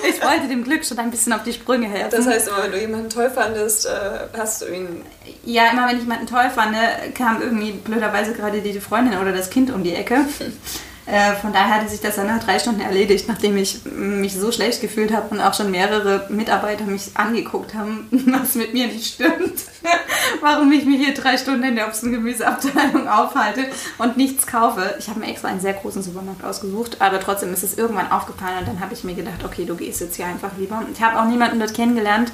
Ich 0.08 0.22
wollte 0.22 0.48
dem 0.48 0.64
Glück 0.64 0.84
schon 0.84 0.98
ein 0.98 1.10
bisschen 1.10 1.32
auf 1.32 1.42
die 1.42 1.52
Sprünge 1.52 1.88
helfen. 1.88 2.10
Das 2.10 2.26
heißt, 2.26 2.48
immer 2.48 2.62
wenn 2.62 2.72
du 2.72 2.80
jemanden 2.80 3.10
toll 3.10 3.30
fandest, 3.30 3.86
äh, 3.86 3.90
hast 4.36 4.62
du 4.62 4.66
ihn... 4.66 5.02
Ja, 5.44 5.70
immer 5.70 5.88
wenn 5.88 5.96
ich 5.96 6.02
jemanden 6.02 6.26
toll 6.26 6.50
fand, 6.54 6.76
kam 7.14 7.40
irgendwie 7.40 7.72
blöderweise 7.72 8.32
gerade 8.34 8.60
die 8.60 8.78
Freundin 8.80 9.18
oder 9.18 9.32
das 9.32 9.50
Kind 9.50 9.72
um 9.72 9.82
die 9.82 9.94
Ecke. 9.94 10.24
Äh, 11.06 11.34
von 11.34 11.52
daher 11.52 11.74
hatte 11.74 11.88
sich 11.90 12.00
das 12.00 12.16
dann 12.16 12.28
nach 12.28 12.42
drei 12.42 12.58
Stunden 12.58 12.80
erledigt, 12.80 13.28
nachdem 13.28 13.58
ich 13.58 13.84
mich 13.84 14.34
so 14.34 14.50
schlecht 14.50 14.80
gefühlt 14.80 15.12
habe 15.12 15.28
und 15.34 15.40
auch 15.40 15.52
schon 15.52 15.70
mehrere 15.70 16.26
Mitarbeiter 16.30 16.84
mich 16.84 17.10
angeguckt 17.14 17.74
haben, 17.74 18.08
was 18.10 18.54
mit 18.54 18.72
mir 18.72 18.86
nicht 18.86 19.14
stimmt. 19.14 19.64
Warum 20.40 20.72
ich 20.72 20.86
mich 20.86 21.04
hier 21.04 21.12
drei 21.12 21.36
Stunden 21.36 21.62
in 21.62 21.76
der 21.76 21.88
Obst- 21.88 22.04
und 22.04 22.12
Gemüseabteilung 22.12 23.06
aufhalte 23.06 23.66
und 23.98 24.16
nichts 24.16 24.46
kaufe. 24.46 24.94
Ich 24.98 25.08
habe 25.08 25.20
mir 25.20 25.28
extra 25.28 25.48
einen 25.48 25.60
sehr 25.60 25.74
großen 25.74 26.02
Supermarkt 26.02 26.42
ausgesucht, 26.42 26.96
aber 27.00 27.20
trotzdem 27.20 27.52
ist 27.52 27.64
es 27.64 27.76
irgendwann 27.76 28.10
aufgefallen 28.10 28.60
und 28.60 28.68
dann 28.68 28.80
habe 28.80 28.94
ich 28.94 29.04
mir 29.04 29.14
gedacht, 29.14 29.44
okay, 29.44 29.66
du 29.66 29.74
gehst 29.74 30.00
jetzt 30.00 30.16
hier 30.16 30.26
einfach 30.26 30.52
lieber. 30.56 30.82
Ich 30.92 31.02
habe 31.02 31.20
auch 31.20 31.26
niemanden 31.26 31.58
dort 31.58 31.74
kennengelernt. 31.74 32.32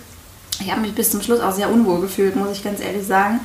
Ich 0.61 0.71
habe 0.71 0.83
mich 0.83 0.95
bis 0.95 1.11
zum 1.11 1.23
Schluss 1.23 1.41
auch 1.41 1.53
sehr 1.53 1.71
unwohl 1.71 2.01
gefühlt, 2.03 2.37
muss 2.37 2.53
ich 2.53 2.63
ganz 2.63 2.81
ehrlich 2.81 3.07
sagen. 3.07 3.41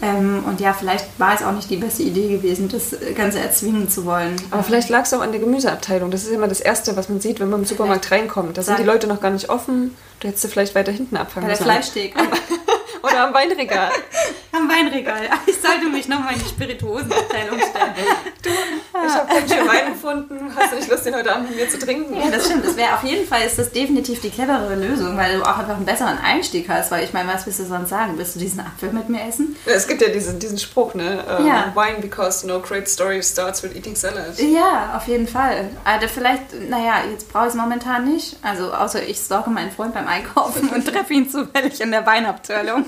Ähm, 0.00 0.44
und 0.46 0.60
ja, 0.60 0.72
vielleicht 0.72 1.06
war 1.18 1.34
es 1.34 1.42
auch 1.42 1.52
nicht 1.52 1.68
die 1.70 1.76
beste 1.76 2.02
Idee 2.02 2.28
gewesen, 2.28 2.68
das 2.68 2.96
Ganze 3.16 3.40
erzwingen 3.40 3.88
zu 3.88 4.04
wollen. 4.04 4.36
Aber 4.50 4.62
vielleicht 4.62 4.88
lag 4.88 5.02
es 5.02 5.12
auch 5.12 5.20
an 5.20 5.32
der 5.32 5.40
Gemüseabteilung. 5.40 6.10
Das 6.10 6.22
ist 6.22 6.30
immer 6.30 6.48
das 6.48 6.60
Erste, 6.60 6.96
was 6.96 7.08
man 7.08 7.20
sieht, 7.20 7.40
wenn 7.40 7.50
man 7.50 7.60
im 7.60 7.66
Supermarkt 7.66 7.98
vielleicht 8.06 8.22
reinkommt. 8.22 8.56
Da 8.56 8.62
sind 8.62 8.78
die 8.78 8.84
Leute 8.84 9.06
noch 9.06 9.20
gar 9.20 9.30
nicht 9.30 9.50
offen. 9.50 9.96
Du 10.20 10.28
hättest 10.28 10.42
sie 10.42 10.48
vielleicht 10.48 10.74
weiter 10.74 10.92
hinten 10.92 11.16
abfangen 11.16 11.48
Bei 11.48 11.54
der 11.54 11.62
Fleischtheke. 11.62 12.18
Oder 13.02 13.24
am 13.26 13.34
Weinregal. 13.34 13.90
am 14.52 14.68
Weinregal. 14.68 15.28
Ich 15.46 15.60
sollte 15.60 15.86
mich 15.88 16.08
nochmal 16.08 16.34
in 16.34 16.40
die 16.40 16.48
Spirituosenabteilung 16.48 17.58
stellen. 17.58 17.94
Du, 18.42 18.50
ich 18.50 19.14
habe 19.14 19.28
ganz 19.34 19.52
schön 19.52 19.66
Wein 19.68 19.92
gefunden. 19.92 20.52
Hast 20.56 20.72
du 20.72 20.76
nicht 20.76 20.90
Lust, 20.90 21.04
den 21.06 21.14
heute 21.14 21.34
Abend 21.34 21.48
mit 21.50 21.58
mir 21.58 21.68
zu 21.68 21.78
trinken? 21.78 22.14
Ja, 22.16 22.30
das 22.30 22.46
stimmt. 22.46 22.64
Das 22.64 22.76
wäre 22.76 22.94
auf 22.94 23.02
jeden 23.02 23.26
Fall 23.26 23.42
ist 23.42 23.58
das 23.58 23.70
definitiv 23.72 24.20
die 24.20 24.30
cleverere 24.30 24.74
Lösung, 24.76 25.16
weil 25.16 25.36
du 25.38 25.42
auch 25.42 25.58
einfach 25.58 25.76
einen 25.76 25.84
besseren 25.84 26.18
Einstieg 26.18 26.68
hast. 26.68 26.90
Weil 26.90 27.04
ich 27.04 27.12
meine, 27.12 27.32
was 27.32 27.44
willst 27.46 27.60
du 27.60 27.64
sonst 27.64 27.90
sagen? 27.90 28.14
Willst 28.16 28.36
du 28.36 28.40
diesen 28.40 28.60
Apfel 28.60 28.92
mit 28.92 29.08
mir 29.08 29.22
essen? 29.26 29.56
Es 29.66 29.86
gibt 29.86 30.00
ja 30.02 30.08
diesen, 30.08 30.38
diesen 30.38 30.58
Spruch, 30.58 30.94
ne? 30.94 31.24
Um, 31.38 31.46
Ja. 31.46 31.72
Wine 31.74 31.98
because 32.00 32.46
no 32.46 32.60
great 32.60 32.88
story 32.88 33.22
starts 33.22 33.62
with 33.62 33.74
eating 33.74 33.96
salad. 33.96 34.38
Ja, 34.38 34.94
auf 34.96 35.06
jeden 35.08 35.26
Fall. 35.28 35.70
Also 35.84 36.08
vielleicht, 36.08 36.54
naja, 36.68 37.02
jetzt 37.10 37.32
brauche 37.32 37.44
ich 37.46 37.50
es 37.50 37.54
momentan 37.56 38.04
nicht. 38.04 38.36
Also 38.42 38.72
außer 38.72 39.02
ich 39.02 39.18
stalke 39.18 39.50
meinen 39.50 39.70
Freund 39.70 39.94
beim 39.94 40.06
Einkaufen 40.06 40.68
und 40.70 40.86
treffe 40.86 41.12
ihn 41.14 41.28
zufällig 41.28 41.80
in 41.80 41.90
der 41.90 42.04
Weinabteilung. 42.06 42.86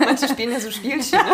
Manche 0.00 0.28
spielen 0.28 0.52
ja 0.52 0.60
so 0.60 0.70
Spielchen. 0.70 1.18
Ne? 1.18 1.24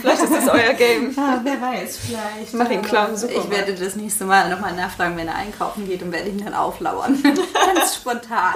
Vielleicht 0.00 0.22
ist 0.22 0.32
das 0.32 0.48
euer 0.48 0.72
Game. 0.74 1.14
Ja, 1.14 1.40
wer 1.42 1.60
weiß, 1.60 1.98
vielleicht. 1.98 2.54
Mach 2.54 2.70
ihn 2.70 2.84
Aber 2.84 3.16
Supermarkt. 3.16 3.44
Ich 3.44 3.50
werde 3.50 3.74
das 3.74 3.96
nächste 3.96 4.24
Mal 4.24 4.48
nochmal 4.50 4.74
nachfragen, 4.74 5.16
wenn 5.16 5.28
er 5.28 5.34
einkaufen 5.34 5.86
geht 5.86 6.02
und 6.02 6.12
werde 6.12 6.28
ihn 6.28 6.42
dann 6.44 6.54
auflauern. 6.54 7.22
Ganz 7.22 7.96
spontan. 7.96 8.54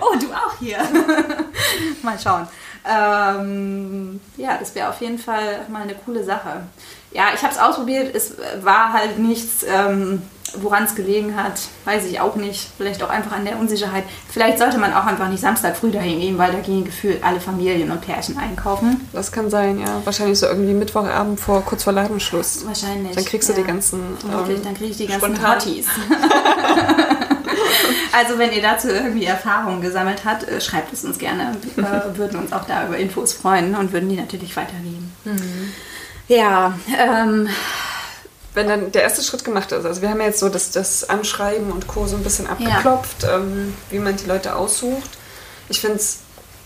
oh, 0.00 0.16
du 0.18 0.32
auch 0.32 0.58
hier. 0.58 0.78
mal 2.02 2.18
schauen. 2.18 2.46
Ähm, 2.86 4.20
ja, 4.36 4.58
das 4.58 4.74
wäre 4.74 4.90
auf 4.90 5.00
jeden 5.00 5.18
Fall 5.18 5.66
mal 5.68 5.82
eine 5.82 5.94
coole 5.94 6.22
Sache. 6.22 6.64
Ja, 7.12 7.28
ich 7.34 7.42
habe 7.42 7.52
es 7.52 7.58
ausprobiert. 7.58 8.14
Es 8.14 8.36
war 8.62 8.92
halt 8.92 9.18
nichts, 9.18 9.64
ähm, 9.66 10.22
woran 10.62 10.84
es 10.84 10.94
gelegen 10.94 11.36
hat. 11.36 11.60
Weiß 11.84 12.04
ich 12.06 12.20
auch 12.20 12.36
nicht. 12.36 12.68
Vielleicht 12.76 13.02
auch 13.02 13.10
einfach 13.10 13.32
an 13.32 13.44
der 13.44 13.58
Unsicherheit. 13.58 14.04
Vielleicht 14.30 14.58
sollte 14.58 14.78
man 14.78 14.92
auch 14.92 15.04
einfach 15.04 15.28
nicht 15.28 15.40
Samstag 15.40 15.76
früh 15.76 15.90
dahin 15.90 16.20
gehen, 16.20 16.38
weil 16.38 16.52
da 16.52 16.58
gehen 16.58 16.84
gefühlt 16.84 17.22
alle 17.24 17.40
Familien 17.40 17.90
und 17.90 18.00
Pärchen 18.00 18.38
einkaufen. 18.38 19.08
Das 19.12 19.32
kann 19.32 19.50
sein, 19.50 19.78
ja. 19.78 20.00
Wahrscheinlich 20.04 20.38
so 20.38 20.46
irgendwie 20.46 20.74
Mittwochabend 20.74 21.40
vor, 21.40 21.62
kurz 21.62 21.84
vor 21.84 21.92
Ladenschluss. 21.92 22.66
Wahrscheinlich. 22.66 23.14
Dann 23.14 23.24
kriegst 23.24 23.48
du 23.48 23.52
ja. 23.52 23.60
die 23.60 23.64
ganzen. 23.64 24.00
Ähm, 24.00 24.62
dann 24.62 24.74
kriege 24.74 24.90
ich 24.90 24.96
die 24.96 25.06
ganzen 25.06 25.34
spontan- 25.34 25.56
Hotties. 25.56 25.86
also 28.12 28.38
wenn 28.38 28.52
ihr 28.52 28.62
dazu 28.62 28.88
irgendwie 28.88 29.24
Erfahrungen 29.24 29.80
gesammelt 29.80 30.24
habt, 30.24 30.48
äh, 30.48 30.60
schreibt 30.60 30.92
es 30.92 31.04
uns 31.04 31.18
gerne. 31.18 31.56
Wir 31.76 32.04
würden 32.16 32.40
uns 32.40 32.52
auch 32.52 32.64
da 32.64 32.86
über 32.86 32.96
Infos 32.96 33.32
freuen 33.32 33.74
und 33.74 33.92
würden 33.92 34.08
die 34.08 34.16
natürlich 34.16 34.56
weitergeben. 34.56 35.12
Mhm. 35.24 35.72
Ja, 36.28 36.72
ähm, 36.98 37.48
Wenn 38.54 38.68
dann 38.68 38.92
der 38.92 39.02
erste 39.02 39.22
Schritt 39.22 39.44
gemacht 39.44 39.72
ist, 39.72 39.84
also 39.84 40.00
wir 40.00 40.10
haben 40.10 40.20
ja 40.20 40.26
jetzt 40.26 40.40
so 40.40 40.48
das, 40.48 40.70
das 40.70 41.08
Anschreiben 41.08 41.72
und 41.72 41.86
Co. 41.88 42.06
so 42.06 42.16
ein 42.16 42.22
bisschen 42.22 42.46
abgeklopft, 42.46 43.24
ähm, 43.24 43.74
wie 43.90 43.98
man 43.98 44.16
die 44.16 44.26
Leute 44.26 44.54
aussucht. 44.56 45.10
Ich 45.68 45.80
finde 45.80 45.96
es 45.96 46.18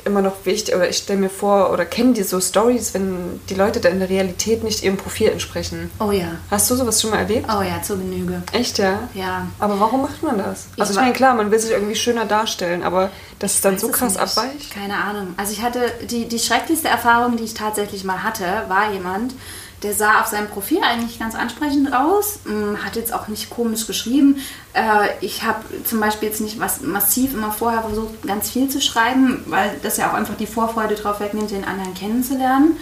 immer 0.05 0.23
noch 0.23 0.45
wichtig, 0.45 0.75
oder 0.75 0.89
ich 0.89 0.97
stelle 0.99 1.19
mir 1.19 1.29
vor, 1.31 1.71
oder 1.71 1.85
kenne 1.85 2.13
die 2.15 2.23
so 2.23 2.41
Stories, 2.41 2.95
wenn 2.95 3.41
die 3.49 3.55
Leute 3.55 3.81
dann 3.81 3.93
in 3.93 3.99
der 4.01 4.09
Realität 4.09 4.65
nicht 4.65 4.83
ihrem 4.83 4.97
Profil 4.97 5.29
entsprechen. 5.29 5.91
oh 6.01 6.11
ja, 6.13 6.37
Hast 6.51 6.71
du 6.71 6.77
sowas 6.77 7.01
schon 7.01 7.11
mal 7.11 7.19
erlebt? 7.19 7.47
oh 7.49 7.63
ja, 7.63 7.83
zur 7.83 7.99
Genüge. 7.99 8.43
Echt, 8.53 8.79
ja? 8.79 9.09
Ja. 9.15 9.47
Aber 9.59 9.79
warum 9.81 10.03
macht 10.03 10.23
man 10.23 10.39
das? 10.39 10.67
Ich 10.77 10.81
Also 10.81 10.93
ich 10.93 10.99
meine, 10.99 11.13
klar, 11.13 11.35
man 11.35 11.51
will 11.51 11.59
sich 11.59 11.73
irgendwie 11.73 11.97
schöner 11.97 12.25
darstellen, 12.25 12.83
aber 12.83 13.11
dass 13.39 13.55
es 13.55 13.61
dann 13.61 13.79
so 13.79 13.89
krass 13.89 14.17
abweicht? 14.17 14.73
Keine 14.73 14.97
Ahnung. 14.97 15.35
Also 15.37 15.53
ich 15.53 15.63
hatte 15.63 15.81
die, 16.09 16.27
die 16.27 16.39
schrecklichste 16.39 16.89
Erfahrung, 16.89 17.37
die 17.37 17.45
ich 17.45 17.55
tatsächlich 17.55 18.05
mal 18.05 18.23
hatte, 18.23 18.45
war 18.69 18.93
jemand, 18.93 19.35
der 19.83 19.95
sah 19.95 20.21
auf 20.21 20.27
seinem 20.27 20.49
Profil 20.49 20.81
eigentlich 20.83 21.19
ganz 21.19 21.35
ansprechend 21.35 21.93
aus, 21.95 22.41
mh, 22.45 22.85
hat 22.85 22.97
jetzt 22.97 23.13
auch 23.13 23.29
nicht 23.29 23.51
komisch 23.51 23.87
geschrieben. 23.87 24.39
Äh, 24.73 25.09
ich 25.21 25.45
habe 25.45 25.63
zum 25.85 26.01
Beispiel 26.01 26.29
jetzt 26.29 26.41
nicht 26.41 26.59
massiv 26.59 27.35
immer 27.35 27.53
vorher 27.53 27.83
versucht, 27.83 28.23
ganz 28.27 28.51
viel 28.51 28.69
zu 28.69 28.81
schreiben, 28.81 29.45
weil 29.47 29.79
das 29.83 29.97
ja 29.97 30.11
auch 30.11 30.15
einfach 30.15 30.37
die 30.37 30.47
Vorfreude 30.47 30.95
drauf 30.95 31.21
wegnimmt, 31.21 31.51
den 31.51 31.65
anderen 31.65 31.95
kennenzulernen. 31.95 32.77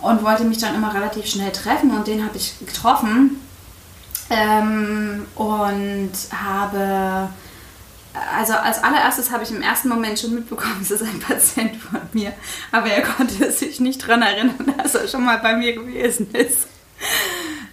Und 0.00 0.22
wollte 0.22 0.44
mich 0.44 0.58
dann 0.58 0.74
immer 0.74 0.92
relativ 0.92 1.24
schnell 1.24 1.50
treffen 1.50 1.90
und 1.90 2.06
den 2.06 2.24
habe 2.26 2.36
ich 2.36 2.58
getroffen. 2.58 3.40
Ähm, 4.28 5.24
und 5.34 6.12
habe 6.30 7.28
also 8.36 8.54
als 8.54 8.82
allererstes 8.82 9.30
habe 9.30 9.42
ich 9.42 9.50
im 9.50 9.62
ersten 9.62 9.88
Moment 9.88 10.18
schon 10.18 10.34
mitbekommen, 10.34 10.78
es 10.82 10.90
ist 10.90 11.02
ein 11.02 11.18
Patient 11.20 11.76
von 11.76 12.00
mir, 12.12 12.32
aber 12.70 12.88
er 12.88 13.02
konnte 13.02 13.50
sich 13.52 13.80
nicht 13.80 14.02
daran 14.02 14.22
erinnern, 14.22 14.74
dass 14.82 14.94
er 14.94 15.08
schon 15.08 15.24
mal 15.24 15.38
bei 15.38 15.56
mir 15.56 15.74
gewesen 15.74 16.30
ist. 16.32 16.68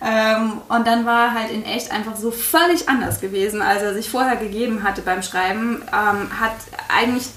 Ähm, 0.04 0.62
und 0.68 0.88
dann 0.88 1.06
war 1.06 1.28
er 1.28 1.34
halt 1.34 1.52
in 1.52 1.64
echt 1.64 1.92
einfach 1.92 2.16
so 2.16 2.32
völlig 2.32 2.90
anders 2.90 3.22
gewesen, 3.22 3.62
als 3.62 3.84
er 3.84 3.94
sich 3.94 4.10
vorher 4.10 4.36
gegeben 4.36 4.84
hatte 4.84 5.04
beim 5.04 5.22
Schreiben. 5.22 5.84
Ähm, 5.94 6.40
hat 6.40 6.56
eigentlich 6.90 7.28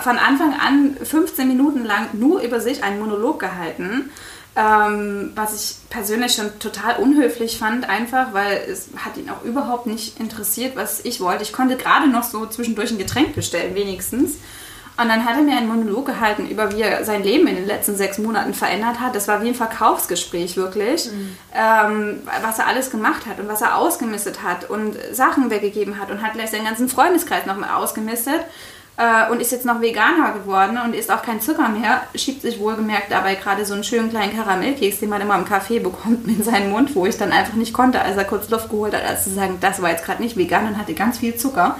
von 0.00 0.16
Anfang 0.16 0.54
an 0.54 0.96
15 1.02 1.46
Minuten 1.46 1.84
lang 1.84 2.08
nur 2.14 2.40
über 2.40 2.60
sich 2.60 2.82
einen 2.82 2.98
Monolog 2.98 3.40
gehalten. 3.40 4.10
Ähm, 4.58 5.30
was 5.36 5.54
ich 5.54 5.88
persönlich 5.88 6.34
schon 6.34 6.58
total 6.58 6.96
unhöflich 6.96 7.58
fand, 7.58 7.88
einfach, 7.88 8.32
weil 8.32 8.60
es 8.68 8.88
hat 8.96 9.16
ihn 9.16 9.30
auch 9.30 9.44
überhaupt 9.44 9.86
nicht 9.86 10.18
interessiert, 10.18 10.74
was 10.74 11.04
ich 11.04 11.20
wollte. 11.20 11.44
Ich 11.44 11.52
konnte 11.52 11.76
gerade 11.76 12.08
noch 12.08 12.24
so 12.24 12.44
zwischendurch 12.44 12.90
ein 12.90 12.98
Getränk 12.98 13.36
bestellen, 13.36 13.76
wenigstens. 13.76 14.38
Und 15.00 15.08
dann 15.08 15.24
hat 15.24 15.36
er 15.36 15.42
mir 15.42 15.56
einen 15.56 15.68
Monolog 15.68 16.06
gehalten 16.06 16.48
über, 16.48 16.72
wie 16.72 16.82
er 16.82 17.04
sein 17.04 17.22
Leben 17.22 17.46
in 17.46 17.54
den 17.54 17.66
letzten 17.68 17.94
sechs 17.94 18.18
Monaten 18.18 18.52
verändert 18.52 18.98
hat. 18.98 19.14
Das 19.14 19.28
war 19.28 19.40
wie 19.44 19.48
ein 19.48 19.54
Verkaufsgespräch, 19.54 20.56
wirklich. 20.56 21.08
Ähm, 21.54 22.22
was 22.42 22.58
er 22.58 22.66
alles 22.66 22.90
gemacht 22.90 23.26
hat 23.26 23.38
und 23.38 23.46
was 23.46 23.60
er 23.60 23.76
ausgemistet 23.76 24.42
hat 24.42 24.68
und 24.68 24.96
Sachen 25.12 25.50
weggegeben 25.50 26.00
hat 26.00 26.10
und 26.10 26.20
hat 26.20 26.32
gleich 26.32 26.50
seinen 26.50 26.64
ganzen 26.64 26.88
Freundeskreis 26.88 27.46
nochmal 27.46 27.76
ausgemistet 27.76 28.40
äh, 28.98 29.30
und 29.30 29.40
ist 29.40 29.52
jetzt 29.52 29.64
noch 29.64 29.80
Veganer 29.80 30.32
geworden 30.32 30.76
und 30.84 30.94
isst 30.94 31.10
auch 31.10 31.22
kein 31.22 31.40
Zucker 31.40 31.68
mehr, 31.68 32.02
schiebt 32.16 32.42
sich 32.42 32.58
wohlgemerkt 32.58 33.12
dabei 33.12 33.36
gerade 33.36 33.64
so 33.64 33.72
einen 33.74 33.84
schönen 33.84 34.10
kleinen 34.10 34.36
Karamellkeks, 34.36 34.98
den 34.98 35.08
man 35.08 35.20
immer 35.20 35.36
im 35.36 35.44
Café 35.44 35.80
bekommt, 35.80 36.26
in 36.26 36.42
seinen 36.42 36.70
Mund, 36.70 36.94
wo 36.96 37.06
ich 37.06 37.16
dann 37.16 37.32
einfach 37.32 37.54
nicht 37.54 37.72
konnte, 37.72 38.02
als 38.02 38.16
er 38.16 38.24
kurz 38.24 38.50
Luft 38.50 38.68
geholt 38.68 38.94
hat, 38.94 39.04
als 39.04 39.24
zu 39.24 39.30
sagen, 39.30 39.58
das 39.60 39.80
war 39.80 39.90
jetzt 39.90 40.04
gerade 40.04 40.20
nicht 40.20 40.36
vegan 40.36 40.66
und 40.66 40.78
hatte 40.78 40.94
ganz 40.94 41.18
viel 41.18 41.36
Zucker. 41.36 41.78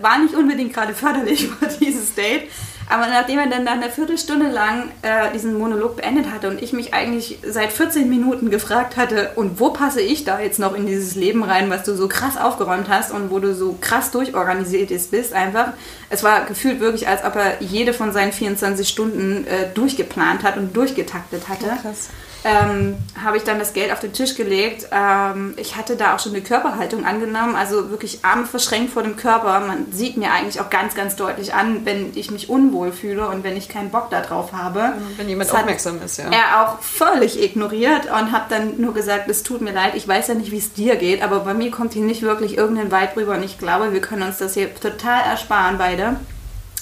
War 0.00 0.18
nicht 0.18 0.34
unbedingt 0.34 0.72
gerade 0.72 0.94
förderlich 0.94 1.46
für 1.60 1.66
dieses 1.66 2.14
Date. 2.14 2.50
Aber 2.90 3.06
nachdem 3.06 3.38
er 3.38 3.46
dann, 3.46 3.68
eine 3.68 3.88
Viertelstunde 3.88 4.48
lang 4.48 4.90
äh, 5.02 5.30
diesen 5.32 5.56
Monolog 5.56 5.96
beendet 5.96 6.32
hatte 6.32 6.48
und 6.48 6.60
ich 6.60 6.72
mich 6.72 6.92
eigentlich 6.92 7.38
seit 7.46 7.72
14 7.72 8.08
Minuten 8.08 8.50
gefragt 8.50 8.96
hatte, 8.96 9.30
und 9.36 9.60
wo 9.60 9.70
passe 9.70 10.00
ich 10.00 10.24
da 10.24 10.40
jetzt 10.40 10.58
noch 10.58 10.74
in 10.74 10.86
dieses 10.86 11.14
Leben 11.14 11.44
rein, 11.44 11.70
was 11.70 11.84
du 11.84 11.94
so 11.94 12.08
krass 12.08 12.36
aufgeräumt 12.36 12.88
hast 12.88 13.12
und 13.12 13.30
wo 13.30 13.38
du 13.38 13.54
so 13.54 13.78
krass 13.80 14.10
durchorganisiert 14.10 14.90
bist, 15.10 15.32
einfach. 15.32 15.72
Es 16.08 16.24
war 16.24 16.44
gefühlt 16.46 16.80
wirklich, 16.80 17.06
als 17.06 17.24
ob 17.24 17.36
er 17.36 17.62
jede 17.62 17.92
von 17.92 18.12
seinen 18.12 18.32
24 18.32 18.88
Stunden 18.88 19.46
äh, 19.46 19.68
durchgeplant 19.72 20.42
hat 20.42 20.56
und 20.56 20.76
durchgetaktet 20.76 21.48
hatte. 21.48 21.66
Krass. 21.66 22.08
Ähm, 22.42 22.96
habe 23.22 23.36
ich 23.36 23.44
dann 23.44 23.58
das 23.58 23.74
Geld 23.74 23.92
auf 23.92 24.00
den 24.00 24.14
Tisch 24.14 24.34
gelegt. 24.34 24.86
Ähm, 24.90 25.52
ich 25.58 25.76
hatte 25.76 25.96
da 25.96 26.14
auch 26.14 26.20
schon 26.20 26.32
eine 26.32 26.42
Körperhaltung 26.42 27.04
angenommen, 27.04 27.54
also 27.54 27.90
wirklich 27.90 28.24
Arme 28.24 28.46
verschränkt 28.46 28.94
vor 28.94 29.02
dem 29.02 29.16
Körper. 29.16 29.60
Man 29.60 29.92
sieht 29.92 30.16
mir 30.16 30.32
eigentlich 30.32 30.58
auch 30.60 30.70
ganz, 30.70 30.94
ganz 30.94 31.16
deutlich 31.16 31.52
an, 31.52 31.84
wenn 31.84 32.12
ich 32.14 32.30
mich 32.30 32.48
unwohl 32.48 32.92
fühle 32.92 33.28
und 33.28 33.44
wenn 33.44 33.58
ich 33.58 33.68
keinen 33.68 33.90
Bock 33.90 34.08
darauf 34.08 34.54
habe. 34.54 34.94
Wenn 35.18 35.28
jemand 35.28 35.50
Das 35.50 35.56
aufmerksam 35.56 36.00
ist, 36.02 36.16
ja. 36.16 36.30
Er 36.30 36.66
auch 36.66 36.80
völlig 36.80 37.42
ignoriert 37.42 38.06
und 38.06 38.32
habe 38.32 38.46
dann 38.48 38.80
nur 38.80 38.94
gesagt, 38.94 39.28
es 39.28 39.42
tut 39.42 39.60
mir 39.60 39.72
leid, 39.72 39.94
ich 39.94 40.08
weiß 40.08 40.28
ja 40.28 40.34
nicht, 40.34 40.50
wie 40.50 40.58
es 40.58 40.72
dir 40.72 40.96
geht, 40.96 41.22
aber 41.22 41.40
bei 41.40 41.52
mir 41.52 41.70
kommt 41.70 41.92
hier 41.92 42.04
nicht 42.04 42.22
wirklich 42.22 42.56
irgendein 42.56 42.90
Weit 42.90 43.16
rüber 43.16 43.34
und 43.34 43.42
ich 43.42 43.58
glaube, 43.58 43.92
wir 43.92 44.00
können 44.00 44.22
uns 44.22 44.38
das 44.38 44.54
hier 44.54 44.74
total 44.74 45.20
ersparen 45.24 45.76
beide 45.76 46.16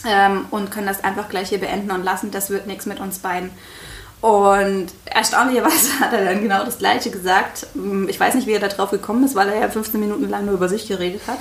ähm, 0.06 0.46
und 0.52 0.70
können 0.70 0.86
das 0.86 1.02
einfach 1.02 1.28
gleich 1.28 1.48
hier 1.48 1.58
beenden 1.58 1.90
und 1.90 2.04
lassen. 2.04 2.30
Das 2.30 2.48
wird 2.48 2.68
nichts 2.68 2.86
mit 2.86 3.00
uns 3.00 3.18
beiden. 3.18 3.50
Und 4.20 4.88
erstaunlicherweise 5.04 5.92
hat 6.00 6.12
er 6.12 6.24
dann 6.24 6.42
genau 6.42 6.64
das 6.64 6.78
Gleiche 6.78 7.11
gesagt. 7.11 7.66
Ich 8.09 8.18
weiß 8.18 8.35
nicht, 8.35 8.46
wie 8.46 8.52
er 8.52 8.61
da 8.61 8.68
drauf 8.68 8.90
gekommen 8.90 9.24
ist, 9.24 9.35
weil 9.35 9.48
er 9.48 9.61
ja 9.61 9.68
15 9.68 10.00
Minuten 10.00 10.28
lang 10.28 10.46
nur 10.46 10.54
über 10.54 10.68
sich 10.68 10.88
geredet 10.88 11.22
hat. 11.26 11.38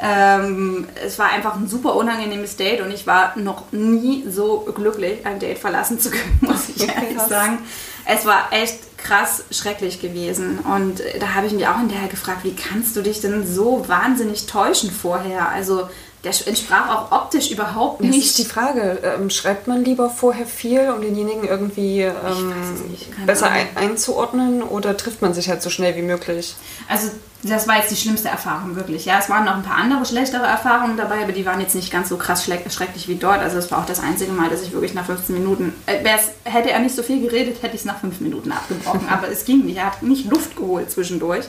Ähm, 0.00 0.88
es 1.04 1.18
war 1.20 1.30
einfach 1.30 1.54
ein 1.54 1.68
super 1.68 1.94
unangenehmes 1.94 2.56
Date 2.56 2.80
und 2.80 2.90
ich 2.90 3.06
war 3.06 3.38
noch 3.38 3.70
nie 3.70 4.24
so 4.28 4.66
glücklich, 4.74 5.24
ein 5.24 5.38
Date 5.38 5.58
verlassen 5.58 6.00
zu 6.00 6.10
können, 6.10 6.38
muss 6.40 6.68
ich 6.68 6.88
ehrlich 6.88 7.16
Krass. 7.16 7.28
sagen. 7.28 7.58
Es 8.04 8.26
war 8.26 8.48
echt 8.52 8.98
krass 8.98 9.44
schrecklich 9.50 10.00
gewesen. 10.00 10.58
Und 10.58 11.00
da 11.20 11.34
habe 11.34 11.46
ich 11.46 11.52
mich 11.52 11.66
auch 11.68 11.78
hinterher 11.78 12.08
gefragt, 12.08 12.40
wie 12.42 12.56
kannst 12.56 12.96
du 12.96 13.02
dich 13.02 13.20
denn 13.20 13.46
so 13.46 13.88
wahnsinnig 13.88 14.46
täuschen 14.46 14.90
vorher? 14.90 15.48
Also 15.48 15.88
der 16.24 16.32
entsprach 16.46 16.88
auch 16.88 17.12
optisch 17.12 17.50
überhaupt 17.50 18.00
Das 18.00 18.08
nicht. 18.08 18.26
ist 18.26 18.38
die 18.38 18.44
Frage. 18.44 18.98
Ähm, 19.02 19.30
schreibt 19.30 19.66
man 19.68 19.84
lieber 19.84 20.10
vorher 20.10 20.46
viel, 20.46 20.90
um 20.90 21.02
denjenigen 21.02 21.44
irgendwie 21.44 22.02
ähm, 22.02 22.54
nicht, 22.90 23.26
besser 23.26 23.50
ein 23.50 23.66
einzuordnen 23.76 24.62
oder 24.62 24.96
trifft 24.96 25.22
man 25.22 25.34
sich 25.34 25.48
halt 25.48 25.62
so 25.62 25.70
schnell 25.70 25.94
wie 25.96 26.02
möglich? 26.02 26.54
Also 26.88 27.10
das 27.42 27.68
war 27.68 27.76
jetzt 27.76 27.90
die 27.90 27.96
schlimmste 27.96 28.28
Erfahrung, 28.28 28.74
wirklich. 28.74 29.04
Ja, 29.04 29.18
es 29.18 29.28
waren 29.28 29.44
noch 29.44 29.54
ein 29.54 29.62
paar 29.62 29.76
andere 29.76 30.06
schlechtere 30.06 30.44
Erfahrungen 30.46 30.96
dabei, 30.96 31.22
aber 31.22 31.32
die 31.32 31.44
waren 31.44 31.60
jetzt 31.60 31.74
nicht 31.74 31.92
ganz 31.92 32.08
so 32.08 32.16
krass 32.16 32.42
schrecklich 32.44 33.06
wie 33.06 33.16
dort. 33.16 33.40
Also 33.40 33.58
es 33.58 33.70
war 33.70 33.80
auch 33.80 33.86
das 33.86 34.00
einzige 34.00 34.32
Mal, 34.32 34.48
dass 34.48 34.62
ich 34.62 34.72
wirklich 34.72 34.94
nach 34.94 35.04
15 35.04 35.34
Minuten, 35.34 35.74
äh, 35.84 35.98
hätte 36.44 36.70
er 36.70 36.78
nicht 36.80 36.96
so 36.96 37.02
viel 37.02 37.20
geredet, 37.20 37.62
hätte 37.62 37.74
ich 37.74 37.82
es 37.82 37.84
nach 37.84 38.00
5 38.00 38.20
Minuten 38.20 38.50
abgebrochen. 38.50 39.08
aber 39.10 39.28
es 39.28 39.44
ging 39.44 39.66
nicht, 39.66 39.76
er 39.76 39.86
hat 39.86 40.02
nicht 40.02 40.30
Luft 40.30 40.56
geholt 40.56 40.90
zwischendurch. 40.90 41.44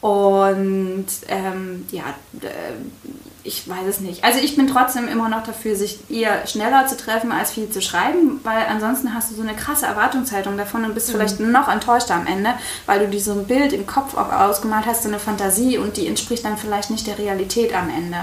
Und 0.00 1.06
ähm, 1.26 1.84
ja, 1.90 2.04
äh, 2.40 2.46
ich 3.48 3.66
weiß 3.66 3.86
es 3.88 4.00
nicht. 4.00 4.22
Also 4.22 4.38
ich 4.38 4.56
bin 4.56 4.66
trotzdem 4.66 5.08
immer 5.08 5.28
noch 5.28 5.42
dafür, 5.42 5.74
sich 5.74 5.98
eher 6.10 6.46
schneller 6.46 6.86
zu 6.86 6.96
treffen, 6.96 7.32
als 7.32 7.50
viel 7.50 7.70
zu 7.70 7.80
schreiben, 7.80 8.40
weil 8.44 8.66
ansonsten 8.68 9.14
hast 9.14 9.30
du 9.30 9.34
so 9.36 9.42
eine 9.42 9.56
krasse 9.56 9.86
Erwartungshaltung 9.86 10.56
davon 10.58 10.84
und 10.84 10.94
bist 10.94 11.08
mhm. 11.08 11.12
vielleicht 11.12 11.40
noch 11.40 11.68
enttäuschter 11.68 12.14
am 12.14 12.26
Ende, 12.26 12.50
weil 12.84 13.00
du 13.00 13.08
dir 13.08 13.20
so 13.20 13.32
ein 13.32 13.46
Bild 13.46 13.72
im 13.72 13.86
Kopf 13.86 14.14
auch 14.14 14.30
ausgemalt 14.30 14.84
hast, 14.86 15.02
so 15.02 15.08
eine 15.08 15.18
Fantasie 15.18 15.78
und 15.78 15.96
die 15.96 16.06
entspricht 16.06 16.44
dann 16.44 16.58
vielleicht 16.58 16.90
nicht 16.90 17.06
der 17.06 17.18
Realität 17.18 17.74
am 17.74 17.88
Ende. 17.88 18.18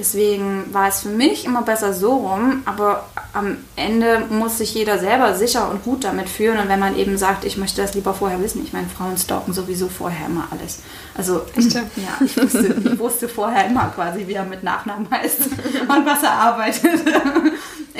Deswegen 0.00 0.72
war 0.72 0.88
es 0.88 1.02
für 1.02 1.10
mich 1.10 1.44
immer 1.44 1.60
besser 1.60 1.92
so 1.92 2.14
rum, 2.14 2.62
aber 2.64 3.04
am 3.34 3.58
Ende 3.76 4.24
muss 4.30 4.56
sich 4.56 4.72
jeder 4.72 4.98
selber 4.98 5.34
sicher 5.34 5.68
und 5.70 5.84
gut 5.84 6.04
damit 6.04 6.30
fühlen. 6.30 6.58
Und 6.58 6.70
wenn 6.70 6.80
man 6.80 6.96
eben 6.96 7.18
sagt, 7.18 7.44
ich 7.44 7.58
möchte 7.58 7.82
das 7.82 7.92
lieber 7.92 8.14
vorher 8.14 8.40
wissen, 8.40 8.64
ich 8.64 8.72
meine, 8.72 8.88
Frauen 8.88 9.18
stalken 9.18 9.52
sowieso 9.52 9.88
vorher 9.88 10.24
immer 10.24 10.48
alles. 10.50 10.78
Also, 11.14 11.42
ja, 11.56 12.24
ich 12.24 12.34
wusste, 12.34 12.76
ich 12.82 12.98
wusste 12.98 13.28
vorher 13.28 13.66
immer 13.66 13.92
quasi, 13.94 14.26
wie 14.26 14.32
er 14.32 14.46
mit 14.46 14.62
Nachnamen 14.62 15.06
heißt 15.10 15.40
und 15.82 16.06
was 16.06 16.22
er 16.22 16.32
arbeitet. 16.32 17.02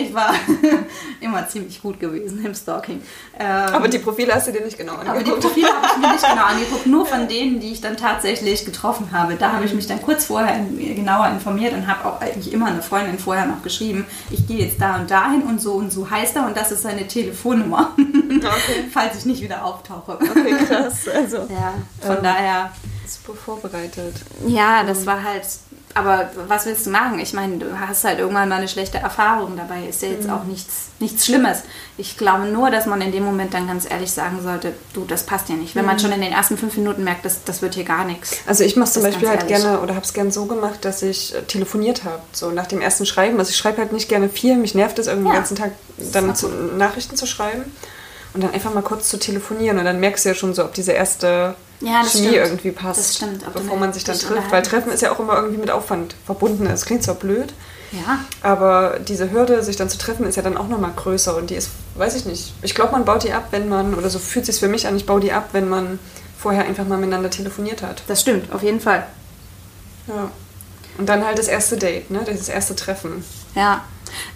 Ich 0.00 0.14
war 0.14 0.34
immer 1.20 1.46
ziemlich 1.48 1.80
gut 1.80 2.00
gewesen 2.00 2.44
im 2.44 2.54
Stalking. 2.54 3.02
Ähm, 3.38 3.46
aber 3.74 3.88
die 3.88 3.98
Profile 3.98 4.34
hast 4.34 4.48
du 4.48 4.52
dir 4.52 4.64
nicht 4.64 4.78
genau 4.78 4.94
angeguckt. 4.94 5.16
Aber 5.16 5.24
die 5.24 5.30
Profile 5.30 5.68
habe 5.68 5.86
ich 5.86 5.98
mir 5.98 6.12
nicht 6.12 6.28
genau 6.28 6.44
angeguckt, 6.46 6.86
nur 6.86 7.06
von 7.06 7.28
denen, 7.28 7.60
die 7.60 7.72
ich 7.72 7.80
dann 7.80 7.96
tatsächlich 7.96 8.64
getroffen 8.64 9.12
habe. 9.12 9.34
Da 9.34 9.52
habe 9.52 9.64
ich 9.64 9.74
mich 9.74 9.86
dann 9.86 10.02
kurz 10.02 10.26
vorher 10.26 10.60
genauer 10.76 11.28
informiert 11.28 11.74
und 11.74 11.86
habe 11.86 12.08
auch 12.08 12.20
eigentlich 12.20 12.52
immer 12.52 12.66
eine 12.66 12.82
Freundin 12.82 13.18
vorher 13.18 13.46
noch 13.46 13.62
geschrieben, 13.62 14.06
ich 14.30 14.46
gehe 14.46 14.58
jetzt 14.58 14.80
da 14.80 14.96
und 14.96 15.10
dahin 15.10 15.42
und 15.42 15.60
so 15.60 15.74
und 15.74 15.92
so 15.92 16.08
heißt 16.08 16.36
er 16.36 16.46
und 16.46 16.56
das 16.56 16.72
ist 16.72 16.82
seine 16.82 17.06
Telefonnummer, 17.06 17.92
okay. 17.96 18.84
falls 18.92 19.18
ich 19.18 19.26
nicht 19.26 19.42
wieder 19.42 19.64
auftauche. 19.64 20.12
Okay, 20.14 20.56
krass. 20.66 21.08
Also, 21.08 21.38
ja, 21.38 21.74
von 22.00 22.16
ähm, 22.16 22.22
daher. 22.22 22.72
Super 23.06 23.36
vorbereitet. 23.36 24.14
Ja, 24.46 24.84
das 24.84 25.04
war 25.04 25.22
halt 25.22 25.44
aber 25.94 26.30
was 26.46 26.66
willst 26.66 26.86
du 26.86 26.90
machen? 26.90 27.18
Ich 27.18 27.32
meine, 27.32 27.58
du 27.58 27.80
hast 27.80 28.04
halt 28.04 28.20
irgendwann 28.20 28.48
mal 28.48 28.58
eine 28.58 28.68
schlechte 28.68 28.98
Erfahrung 28.98 29.56
dabei. 29.56 29.86
Ist 29.88 30.02
ja 30.02 30.08
jetzt 30.08 30.28
mhm. 30.28 30.32
auch 30.32 30.44
nichts, 30.44 30.90
nichts 31.00 31.26
Schlimmes. 31.26 31.62
Ich 31.96 32.16
glaube 32.16 32.44
nur, 32.44 32.70
dass 32.70 32.86
man 32.86 33.00
in 33.00 33.10
dem 33.10 33.24
Moment 33.24 33.54
dann 33.54 33.66
ganz 33.66 33.90
ehrlich 33.90 34.12
sagen 34.12 34.40
sollte, 34.40 34.72
du, 34.92 35.04
das 35.04 35.24
passt 35.24 35.48
ja 35.48 35.56
nicht. 35.56 35.74
Wenn 35.74 35.82
mhm. 35.82 35.88
man 35.88 35.98
schon 35.98 36.12
in 36.12 36.20
den 36.20 36.32
ersten 36.32 36.56
fünf 36.56 36.76
Minuten 36.76 37.02
merkt, 37.02 37.24
das, 37.24 37.42
das 37.42 37.60
wird 37.60 37.74
hier 37.74 37.84
gar 37.84 38.04
nichts. 38.04 38.36
Also 38.46 38.62
ich 38.62 38.76
mache 38.76 38.92
zum 38.92 39.02
Beispiel 39.02 39.28
halt 39.28 39.42
ehrlich. 39.42 39.62
gerne 39.62 39.80
oder 39.80 39.96
habe 39.96 40.04
es 40.04 40.12
gerne 40.12 40.30
so 40.30 40.46
gemacht, 40.46 40.84
dass 40.84 41.02
ich 41.02 41.34
äh, 41.34 41.42
telefoniert 41.42 42.04
habe. 42.04 42.22
So 42.30 42.50
nach 42.52 42.66
dem 42.66 42.80
ersten 42.80 43.04
Schreiben. 43.04 43.38
Also 43.40 43.50
ich 43.50 43.56
schreibe 43.56 43.78
halt 43.78 43.92
nicht 43.92 44.08
gerne 44.08 44.28
viel. 44.28 44.56
Mich 44.56 44.76
nervt 44.76 44.98
es 45.00 45.08
irgendwie 45.08 45.28
ja. 45.28 45.34
den 45.34 45.38
ganzen 45.38 45.56
Tag 45.56 45.72
dann 46.12 46.36
zu, 46.36 46.48
Nachrichten 46.48 47.16
zu 47.16 47.26
schreiben. 47.26 47.64
Und 48.32 48.44
dann 48.44 48.52
einfach 48.52 48.72
mal 48.72 48.82
kurz 48.82 49.08
zu 49.08 49.18
telefonieren. 49.18 49.78
Und 49.78 49.84
dann 49.84 49.98
merkst 49.98 50.24
du 50.24 50.28
ja 50.28 50.34
schon 50.36 50.54
so, 50.54 50.64
ob 50.64 50.72
diese 50.72 50.92
erste 50.92 51.56
ja, 51.80 52.04
Chemie 52.04 52.28
stimmt. 52.28 52.34
irgendwie 52.34 52.70
passt, 52.72 53.00
das 53.00 53.16
stimmt, 53.16 53.44
bevor 53.52 53.76
man 53.76 53.92
sich 53.92 54.04
dann 54.04 54.18
trifft. 54.18 54.50
Weil 54.50 54.62
Treffen 54.62 54.92
ist 54.92 55.00
ja 55.00 55.12
auch 55.12 55.18
immer 55.18 55.36
irgendwie 55.36 55.58
mit 55.58 55.70
Aufwand 55.70 56.14
verbunden. 56.26 56.66
Es 56.66 56.84
klingt 56.84 57.02
zwar 57.02 57.14
blöd, 57.14 57.54
ja. 57.92 58.18
aber 58.42 58.98
diese 59.00 59.30
Hürde, 59.30 59.62
sich 59.62 59.76
dann 59.76 59.88
zu 59.88 59.96
treffen, 59.96 60.26
ist 60.26 60.36
ja 60.36 60.42
dann 60.42 60.56
auch 60.56 60.68
nochmal 60.68 60.92
größer. 60.94 61.36
Und 61.36 61.50
die 61.50 61.54
ist, 61.54 61.70
weiß 61.94 62.16
ich 62.16 62.26
nicht, 62.26 62.52
ich 62.62 62.74
glaube, 62.74 62.92
man 62.92 63.04
baut 63.04 63.24
die 63.24 63.32
ab, 63.32 63.48
wenn 63.50 63.68
man, 63.68 63.94
oder 63.94 64.10
so 64.10 64.18
fühlt 64.18 64.48
es 64.48 64.56
sich 64.56 64.60
für 64.60 64.68
mich 64.68 64.86
an, 64.86 64.96
ich 64.96 65.06
baue 65.06 65.20
die 65.20 65.32
ab, 65.32 65.50
wenn 65.52 65.68
man 65.68 65.98
vorher 66.38 66.64
einfach 66.64 66.86
mal 66.86 66.98
miteinander 66.98 67.30
telefoniert 67.30 67.82
hat. 67.82 68.02
Das 68.06 68.20
stimmt, 68.20 68.52
auf 68.52 68.62
jeden 68.62 68.80
Fall. 68.80 69.06
Ja. 70.06 70.30
Und 70.98 71.08
dann 71.08 71.24
halt 71.24 71.38
das 71.38 71.48
erste 71.48 71.76
Date, 71.76 72.10
ne? 72.10 72.20
das 72.26 72.48
erste 72.48 72.76
Treffen. 72.76 73.24
Ja, 73.54 73.84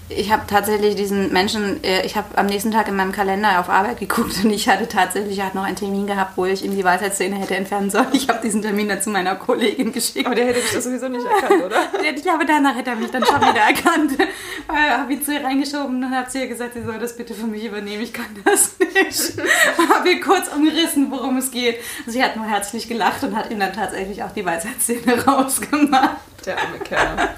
ich 0.09 0.31
habe 0.31 0.43
tatsächlich 0.47 0.97
diesen 0.97 1.33
Menschen, 1.33 1.83
äh, 1.83 2.05
ich 2.05 2.17
habe 2.17 2.37
am 2.37 2.47
nächsten 2.47 2.71
Tag 2.71 2.89
in 2.89 2.97
meinem 2.97 3.13
Kalender 3.13 3.59
auf 3.59 3.71
Arbeit 3.71 3.99
geguckt 4.01 4.45
und 4.45 4.51
ich 4.51 4.69
hatte 4.69 4.87
tatsächlich 4.87 5.41
hat 5.41 5.55
noch 5.55 5.65
einen 5.65 5.77
Termin 5.77 6.07
gehabt, 6.07 6.37
wo 6.37 6.45
ich 6.45 6.65
ihm 6.65 6.77
die 6.77 6.85
Weisheitszähne 6.85 7.37
hätte 7.37 7.57
entfernen 7.57 7.91
sollen. 7.91 8.09
Ich 8.13 8.29
habe 8.29 8.41
diesen 8.43 8.61
Termin 8.61 8.89
dann 8.89 9.01
zu 9.01 9.11
meiner 9.11 9.35
Kollegin 9.37 9.93
geschickt. 9.93 10.27
Aber 10.27 10.35
der 10.35 10.47
hätte 10.47 10.61
dich 10.61 10.73
das 10.73 10.85
sowieso 10.85 11.09
nicht 11.09 11.25
erkannt, 11.25 11.65
oder? 11.65 11.77
ich 12.15 12.23
glaube, 12.23 12.45
danach 12.45 12.77
hätte 12.77 12.91
er 12.91 12.97
mich 12.97 13.11
dann 13.11 13.25
schon 13.25 13.41
wieder 13.41 13.61
erkannt. 13.61 14.13
Ich 14.13 14.75
äh, 14.75 14.91
habe 14.91 15.13
ihn 15.13 15.23
zu 15.23 15.33
ihr 15.33 15.43
reingeschoben 15.43 16.05
und 16.05 16.15
habe 16.15 16.29
zu 16.29 16.39
ihr 16.39 16.49
gesagt, 16.49 16.75
sie 16.75 16.83
soll 16.83 16.99
das 16.99 17.17
bitte 17.17 17.33
für 17.33 17.47
mich 17.47 17.65
übernehmen, 17.65 18.03
ich 18.03 18.13
kann 18.13 18.27
das 18.45 18.77
nicht. 18.79 19.39
habe 19.89 20.11
ihr 20.11 20.21
kurz 20.21 20.49
umgerissen, 20.49 21.11
worum 21.11 21.39
es 21.39 21.51
geht. 21.51 21.79
Sie 22.07 22.23
hat 22.23 22.37
nur 22.37 22.47
herzlich 22.47 22.89
gelacht 22.89 23.25
und 23.25 23.35
hat 23.35 23.51
ihm 23.51 23.59
dann 23.59 23.73
tatsächlich 23.73 24.23
auch 24.23 24.33
die 24.33 24.45
Weisheitszähne 24.45 25.25
rausgemacht. 25.27 26.19
Der 26.45 26.59
arme 26.59 26.79
Kerl. 26.79 27.31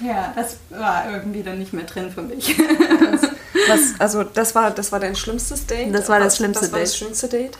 Ja, 0.00 0.32
das 0.34 0.58
war 0.70 1.10
irgendwie 1.10 1.42
dann 1.42 1.58
nicht 1.58 1.72
mehr 1.72 1.84
drin 1.84 2.10
für 2.10 2.22
mich. 2.22 2.56
Was, 3.68 3.98
also 3.98 4.24
das 4.24 4.54
war, 4.54 4.70
das 4.70 4.92
war 4.92 5.00
dein 5.00 5.16
schlimmstes 5.16 5.66
Date? 5.66 5.94
Das 5.94 6.08
war 6.08 6.20
das 6.20 6.36
schlimmste 6.36 6.66
Date. 6.66 6.72
Was 6.72 6.78
war 6.78 6.80
das 6.80 6.96
schönste 6.96 7.28
Date? 7.28 7.58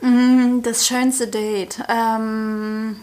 Mm, 0.00 0.62
das 0.62 0.86
schönste 0.86 1.26
Date. 1.28 1.78
Ähm 1.88 2.96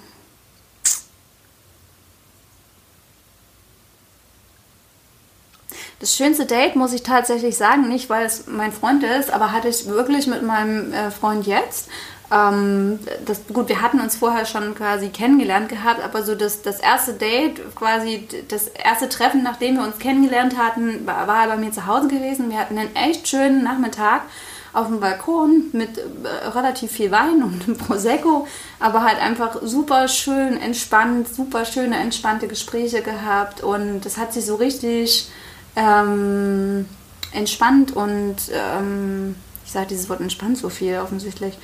das 6.00 6.16
schönste 6.16 6.46
Date 6.46 6.76
muss 6.76 6.94
ich 6.94 7.04
tatsächlich 7.04 7.58
sagen, 7.58 7.88
nicht 7.88 8.10
weil 8.10 8.26
es 8.26 8.48
mein 8.48 8.72
Freund 8.72 9.04
ist, 9.04 9.32
aber 9.32 9.52
hatte 9.52 9.68
ich 9.68 9.86
wirklich 9.88 10.28
mit 10.28 10.44
meinem 10.44 10.94
äh, 10.94 11.12
Freund 11.12 11.46
jetzt. 11.46 11.90
Ähm, 12.32 13.00
das, 13.26 13.42
gut, 13.48 13.70
wir 13.70 13.82
hatten 13.82 14.00
uns 14.00 14.16
vorher 14.16 14.46
schon 14.46 14.76
quasi 14.76 15.10
kennengelernt 15.10 15.70
gehabt, 15.70 16.04
aber 16.04 16.24
so 16.24 16.36
das, 16.36 16.62
das 16.62 16.80
erste 16.80 17.14
Date, 17.14 17.76
quasi 17.76 18.28
das 18.48 18.68
erste 18.68 19.10
Treffen, 19.10 19.42
nachdem 19.42 19.78
wir 19.78 19.84
uns 19.84 19.98
kennengelernt 19.98 20.58
hatten, 20.58 21.06
war, 21.08 21.28
war 21.28 21.48
bei 21.48 21.58
mir 21.58 21.72
zu 21.72 21.88
Hause 21.88 22.08
gewesen. 22.08 22.52
Wir 22.52 22.60
hatten 22.60 22.78
einen 22.78 22.96
echt 22.96 23.28
schönen 23.28 23.64
Nachmittag 23.64 24.22
auf 24.74 24.88
dem 24.88 25.00
Balkon 25.00 25.70
mit 25.72 25.98
äh, 25.98 26.48
relativ 26.50 26.92
viel 26.92 27.10
Wein 27.10 27.42
und 27.42 27.64
einem 27.64 27.78
Prosecco, 27.78 28.48
aber 28.80 29.04
halt 29.04 29.20
einfach 29.20 29.58
super 29.64 30.08
schön 30.08 30.58
entspannt, 30.58 31.34
super 31.34 31.66
schöne 31.66 31.98
entspannte 31.98 32.48
Gespräche 32.48 33.02
gehabt 33.02 33.62
und 33.64 34.02
das 34.02 34.18
hat 34.18 34.34
sich 34.34 34.46
so 34.46 34.56
richtig 34.56 35.30
ähm, 35.76 36.86
entspannt 37.32 37.96
und 37.96 38.36
ähm, 38.54 39.36
ich 39.66 39.72
sage 39.72 39.88
dieses 39.88 40.10
Wort 40.10 40.22
entspannt 40.22 40.58
so 40.58 40.70
viel 40.70 41.00
offensichtlich 41.00 41.58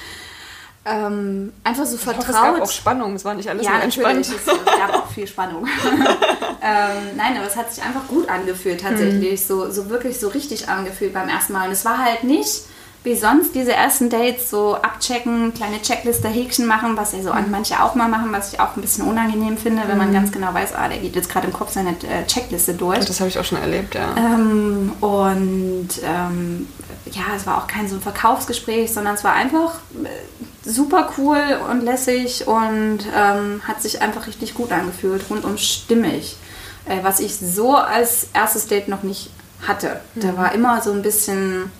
ähm, 0.85 1.51
einfach 1.63 1.85
so 1.85 1.97
vertraut. 1.97 2.27
Hoffe, 2.27 2.31
es 2.31 2.37
gab 2.37 2.61
auch 2.61 2.71
Spannung, 2.71 3.15
es 3.15 3.25
war 3.25 3.33
nicht 3.33 3.49
alles 3.49 3.65
ja, 3.65 3.73
nur 3.73 3.81
entspannt. 3.81 4.19
Es, 4.19 4.29
es 4.29 4.45
gab 4.45 4.93
auch 4.93 5.09
viel 5.09 5.27
Spannung. 5.27 5.67
ähm, 6.61 7.17
nein, 7.17 7.35
aber 7.37 7.47
es 7.47 7.55
hat 7.55 7.73
sich 7.73 7.83
einfach 7.83 8.07
gut 8.07 8.29
angefühlt 8.29 8.81
tatsächlich, 8.81 9.41
mhm. 9.41 9.45
so, 9.45 9.71
so 9.71 9.89
wirklich 9.89 10.19
so 10.19 10.27
richtig 10.27 10.69
angefühlt 10.69 11.13
beim 11.13 11.27
ersten 11.27 11.53
Mal. 11.53 11.67
Und 11.67 11.73
es 11.73 11.85
war 11.85 11.97
halt 11.97 12.23
nicht 12.23 12.65
wie 13.05 13.15
sonst 13.15 13.55
diese 13.55 13.73
ersten 13.73 14.09
Dates 14.09 14.49
so 14.49 14.75
abchecken, 14.75 15.53
kleine 15.53 15.81
Checkliste, 15.81 16.27
Häkchen 16.27 16.65
machen, 16.65 16.97
was 16.97 17.13
ja 17.13 17.21
so 17.21 17.33
mhm. 17.33 17.51
manche 17.51 17.81
auch 17.81 17.95
mal 17.95 18.09
machen, 18.09 18.31
was 18.31 18.51
ich 18.51 18.59
auch 18.59 18.75
ein 18.75 18.81
bisschen 18.81 19.05
unangenehm 19.05 19.57
finde, 19.57 19.83
wenn 19.87 19.97
man 19.97 20.09
mhm. 20.09 20.13
ganz 20.13 20.31
genau 20.31 20.53
weiß, 20.53 20.73
ah, 20.75 20.87
der 20.89 20.97
geht 20.97 21.15
jetzt 21.15 21.29
gerade 21.29 21.47
im 21.47 21.53
Kopf 21.53 21.71
seine 21.71 21.91
äh, 21.91 22.25
Checkliste 22.27 22.73
durch. 22.73 23.05
Das 23.05 23.19
habe 23.19 23.29
ich 23.29 23.39
auch 23.39 23.45
schon 23.45 23.59
erlebt, 23.59 23.95
ja. 23.95 24.15
Ähm, 24.17 24.91
und 24.99 25.89
ähm, 26.03 26.67
ja, 27.11 27.23
es 27.35 27.45
war 27.45 27.59
auch 27.59 27.67
kein 27.67 27.87
so 27.87 27.95
ein 27.95 28.01
Verkaufsgespräch, 28.01 28.91
sondern 28.91 29.15
es 29.15 29.23
war 29.23 29.33
einfach 29.33 29.75
äh, 30.03 30.69
super 30.69 31.11
cool 31.17 31.39
und 31.69 31.81
lässig 31.81 32.47
und 32.47 32.99
ähm, 33.15 33.61
hat 33.67 33.81
sich 33.81 34.01
einfach 34.01 34.27
richtig 34.27 34.55
gut 34.55 34.71
angefühlt, 34.71 35.23
rundum 35.29 35.57
stimmig. 35.57 36.37
Äh, 36.85 37.03
was 37.03 37.19
ich 37.19 37.35
so 37.35 37.75
als 37.75 38.27
erstes 38.33 38.67
Date 38.67 38.87
noch 38.87 39.03
nicht 39.03 39.29
hatte. 39.67 40.01
Mhm. 40.15 40.21
Da 40.21 40.37
war 40.37 40.53
immer 40.53 40.81
so 40.81 40.91
ein 40.91 41.01
bisschen, 41.01 41.71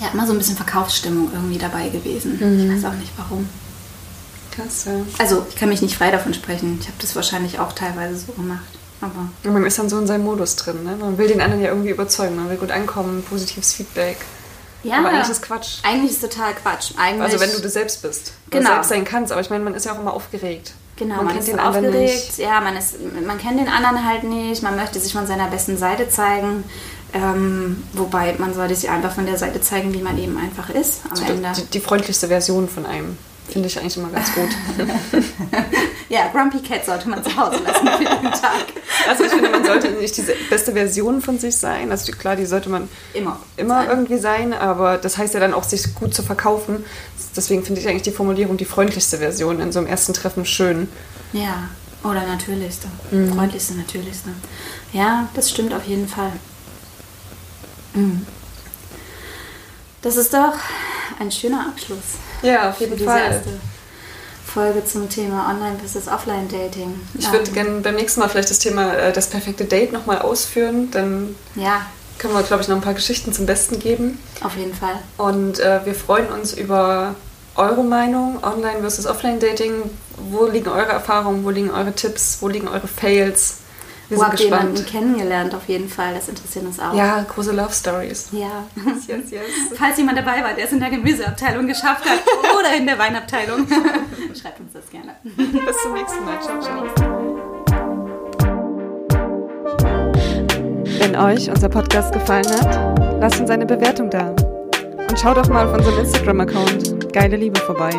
ja, 0.00 0.08
immer 0.12 0.26
so 0.26 0.32
ein 0.32 0.38
bisschen 0.38 0.56
Verkaufsstimmung 0.56 1.30
irgendwie 1.32 1.58
dabei 1.58 1.88
gewesen. 1.88 2.38
Mhm. 2.40 2.72
Ich 2.72 2.76
weiß 2.76 2.90
auch 2.90 2.96
nicht 2.96 3.12
warum. 3.16 3.48
Krass, 4.50 4.86
ja. 4.86 4.92
Also, 5.18 5.46
ich 5.48 5.56
kann 5.56 5.68
mich 5.68 5.82
nicht 5.82 5.96
frei 5.96 6.10
davon 6.10 6.34
sprechen. 6.34 6.78
Ich 6.80 6.86
habe 6.86 6.96
das 7.00 7.14
wahrscheinlich 7.14 7.58
auch 7.58 7.72
teilweise 7.72 8.16
so 8.16 8.32
gemacht. 8.32 8.64
Aber 9.02 9.52
man 9.52 9.64
ist 9.64 9.78
dann 9.78 9.88
so 9.88 9.98
in 9.98 10.06
seinem 10.06 10.24
Modus 10.24 10.56
drin. 10.56 10.84
Ne? 10.84 10.96
Man 10.96 11.16
will 11.16 11.28
den 11.28 11.40
anderen 11.40 11.62
ja 11.62 11.68
irgendwie 11.68 11.90
überzeugen. 11.90 12.36
Man 12.36 12.50
will 12.50 12.58
gut 12.58 12.70
ankommen, 12.70 13.22
positives 13.22 13.72
Feedback. 13.72 14.18
Ja, 14.82 14.98
aber 14.98 15.08
eigentlich 15.08 15.28
ist 15.28 15.42
Quatsch. 15.42 15.78
Eigentlich 15.82 16.12
ist 16.12 16.20
total 16.20 16.54
Quatsch. 16.54 16.92
Eigentlich, 16.96 17.22
also 17.22 17.40
wenn 17.40 17.52
du 17.52 17.60
das 17.60 17.72
selbst 17.72 18.02
bist. 18.02 18.32
Genau. 18.50 18.70
selbst 18.70 18.88
sein 18.88 19.04
kannst. 19.04 19.32
Aber 19.32 19.40
ich 19.40 19.50
meine, 19.50 19.64
man 19.64 19.74
ist 19.74 19.86
ja 19.86 19.92
auch 19.92 19.98
immer 19.98 20.12
aufgeregt. 20.12 20.72
Genau, 20.96 21.16
man, 21.16 21.26
man 21.26 21.38
ist 21.38 21.48
den 21.48 21.58
aufgeregt. 21.58 22.36
Ja, 22.36 22.60
man, 22.60 22.76
ist, 22.76 22.96
man 23.26 23.38
kennt 23.38 23.58
den 23.58 23.68
anderen 23.68 24.06
halt 24.06 24.24
nicht. 24.24 24.62
Man 24.62 24.76
möchte 24.76 25.00
sich 25.00 25.12
von 25.12 25.26
seiner 25.26 25.48
besten 25.48 25.78
Seite 25.78 26.08
zeigen. 26.08 26.64
Ähm, 27.12 27.82
wobei 27.92 28.34
man 28.38 28.54
sollte 28.54 28.74
sich 28.74 28.88
einfach 28.88 29.12
von 29.12 29.26
der 29.26 29.36
Seite 29.36 29.60
zeigen, 29.60 29.92
wie 29.92 30.02
man 30.02 30.18
eben 30.18 30.36
einfach 30.38 30.70
ist 30.70 31.00
am 31.08 31.16
so 31.16 31.24
Ende. 31.24 31.52
Die, 31.56 31.64
die 31.64 31.80
freundlichste 31.80 32.28
Version 32.28 32.68
von 32.68 32.86
einem. 32.86 33.18
Finde 33.50 33.66
ich 33.66 33.80
eigentlich 33.80 33.96
immer 33.96 34.10
ganz 34.10 34.32
gut. 34.32 34.48
ja, 36.08 36.28
Grumpy 36.32 36.60
Cat 36.60 36.86
sollte 36.86 37.08
man 37.08 37.24
zu 37.24 37.36
Hause 37.36 37.58
lassen 37.64 37.88
für 37.88 38.04
den 38.04 38.22
Tag. 38.30 38.66
Also 39.08 39.24
ich 39.24 39.30
finde, 39.30 39.50
man 39.50 39.64
sollte 39.64 39.90
nicht 39.90 40.16
die 40.16 40.22
beste 40.48 40.72
Version 40.72 41.20
von 41.20 41.36
sich 41.38 41.56
sein. 41.56 41.90
Also 41.90 42.12
klar, 42.12 42.36
die 42.36 42.46
sollte 42.46 42.68
man 42.68 42.88
immer, 43.12 43.40
immer 43.56 43.80
sein. 43.80 43.88
irgendwie 43.90 44.18
sein, 44.18 44.52
aber 44.52 44.98
das 44.98 45.18
heißt 45.18 45.34
ja 45.34 45.40
dann 45.40 45.52
auch, 45.52 45.64
sich 45.64 45.94
gut 45.96 46.14
zu 46.14 46.22
verkaufen. 46.22 46.84
Deswegen 47.34 47.64
finde 47.64 47.80
ich 47.80 47.88
eigentlich 47.88 48.02
die 48.02 48.12
Formulierung 48.12 48.56
die 48.56 48.64
freundlichste 48.64 49.18
Version 49.18 49.58
in 49.58 49.72
so 49.72 49.80
einem 49.80 49.88
ersten 49.88 50.12
Treffen 50.12 50.46
schön. 50.46 50.88
Ja, 51.32 51.70
oder 52.04 52.26
natürlichste. 52.26 52.86
Mhm. 53.10 53.34
Freundlichste, 53.34 53.74
natürlichste. 53.74 54.30
Ja, 54.92 55.28
das 55.34 55.50
stimmt 55.50 55.74
auf 55.74 55.84
jeden 55.84 56.06
Fall. 56.06 56.32
Mhm. 57.94 58.26
Das 60.02 60.16
ist 60.16 60.32
doch 60.32 60.54
ein 61.18 61.30
schöner 61.30 61.66
Abschluss. 61.68 62.18
Ja, 62.42 62.70
auf 62.70 62.80
jeden 62.80 62.98
Fall. 62.98 63.32
Erste 63.32 63.60
Folge 64.50 64.84
zum 64.84 65.08
Thema 65.08 65.48
Online 65.48 65.78
versus 65.78 66.08
Offline 66.08 66.48
Dating. 66.48 66.98
Ich 67.14 67.30
würde 67.30 67.46
ähm, 67.48 67.54
gerne 67.54 67.80
beim 67.80 67.94
nächsten 67.94 68.20
Mal 68.20 68.28
vielleicht 68.28 68.50
das 68.50 68.58
Thema 68.58 68.94
äh, 68.94 69.12
das 69.12 69.28
perfekte 69.28 69.64
Date 69.64 69.92
nochmal 69.92 70.18
ausführen. 70.18 70.90
Dann 70.90 71.36
ja. 71.54 71.86
können 72.18 72.34
wir, 72.34 72.42
glaube 72.42 72.62
ich, 72.62 72.68
noch 72.68 72.76
ein 72.76 72.82
paar 72.82 72.94
Geschichten 72.94 73.32
zum 73.32 73.46
Besten 73.46 73.78
geben. 73.78 74.18
Auf 74.42 74.56
jeden 74.56 74.74
Fall. 74.74 74.98
Und 75.18 75.60
äh, 75.60 75.84
wir 75.84 75.94
freuen 75.94 76.28
uns 76.28 76.52
über 76.52 77.14
eure 77.54 77.84
Meinung, 77.84 78.42
Online 78.42 78.80
versus 78.80 79.06
Offline 79.06 79.38
Dating. 79.38 79.82
Wo 80.16 80.46
liegen 80.46 80.68
eure 80.68 80.90
Erfahrungen, 80.90 81.44
wo 81.44 81.50
liegen 81.50 81.70
eure 81.70 81.92
Tipps, 81.92 82.38
wo 82.40 82.48
liegen 82.48 82.68
eure 82.68 82.88
Fails? 82.88 83.58
Wir 84.10 84.18
Wo 84.18 84.24
habt 84.24 84.40
ihr 84.40 84.46
jemanden 84.46 84.84
kennengelernt 84.84 85.54
auf 85.54 85.68
jeden 85.68 85.88
Fall? 85.88 86.12
Das 86.14 86.28
interessiert 86.28 86.64
uns 86.64 86.80
auch. 86.80 86.92
Ja, 86.94 87.22
große 87.22 87.52
Love 87.52 87.72
Stories. 87.72 88.28
Ja. 88.32 88.64
Yes, 89.06 89.30
yes. 89.30 89.42
Falls 89.76 89.96
jemand 89.98 90.18
dabei 90.18 90.42
war, 90.42 90.52
der 90.52 90.64
es 90.64 90.72
in 90.72 90.80
der 90.80 90.90
Gemüseabteilung 90.90 91.66
geschafft 91.66 92.04
hat 92.04 92.18
oder 92.58 92.76
in 92.76 92.86
der 92.86 92.98
Weinabteilung, 92.98 93.66
schreibt 94.40 94.60
uns 94.60 94.72
das 94.72 94.90
gerne. 94.90 95.14
Bis 95.22 95.76
zum 95.82 95.94
nächsten 95.94 96.24
Mal. 96.24 96.40
Ciao, 96.40 96.60
ciao. 96.60 96.84
Wenn 100.98 101.16
euch 101.16 101.48
unser 101.48 101.68
Podcast 101.68 102.12
gefallen 102.12 102.46
hat, 102.50 103.20
lasst 103.20 103.40
uns 103.40 103.50
eine 103.50 103.66
Bewertung 103.66 104.10
da. 104.10 104.34
Und 105.08 105.18
schaut 105.18 105.36
doch 105.36 105.48
mal 105.48 105.66
auf 105.66 105.74
unserem 105.74 105.98
Instagram-Account 106.00 107.12
Geile 107.12 107.36
Liebe 107.36 107.60
vorbei. 107.60 107.90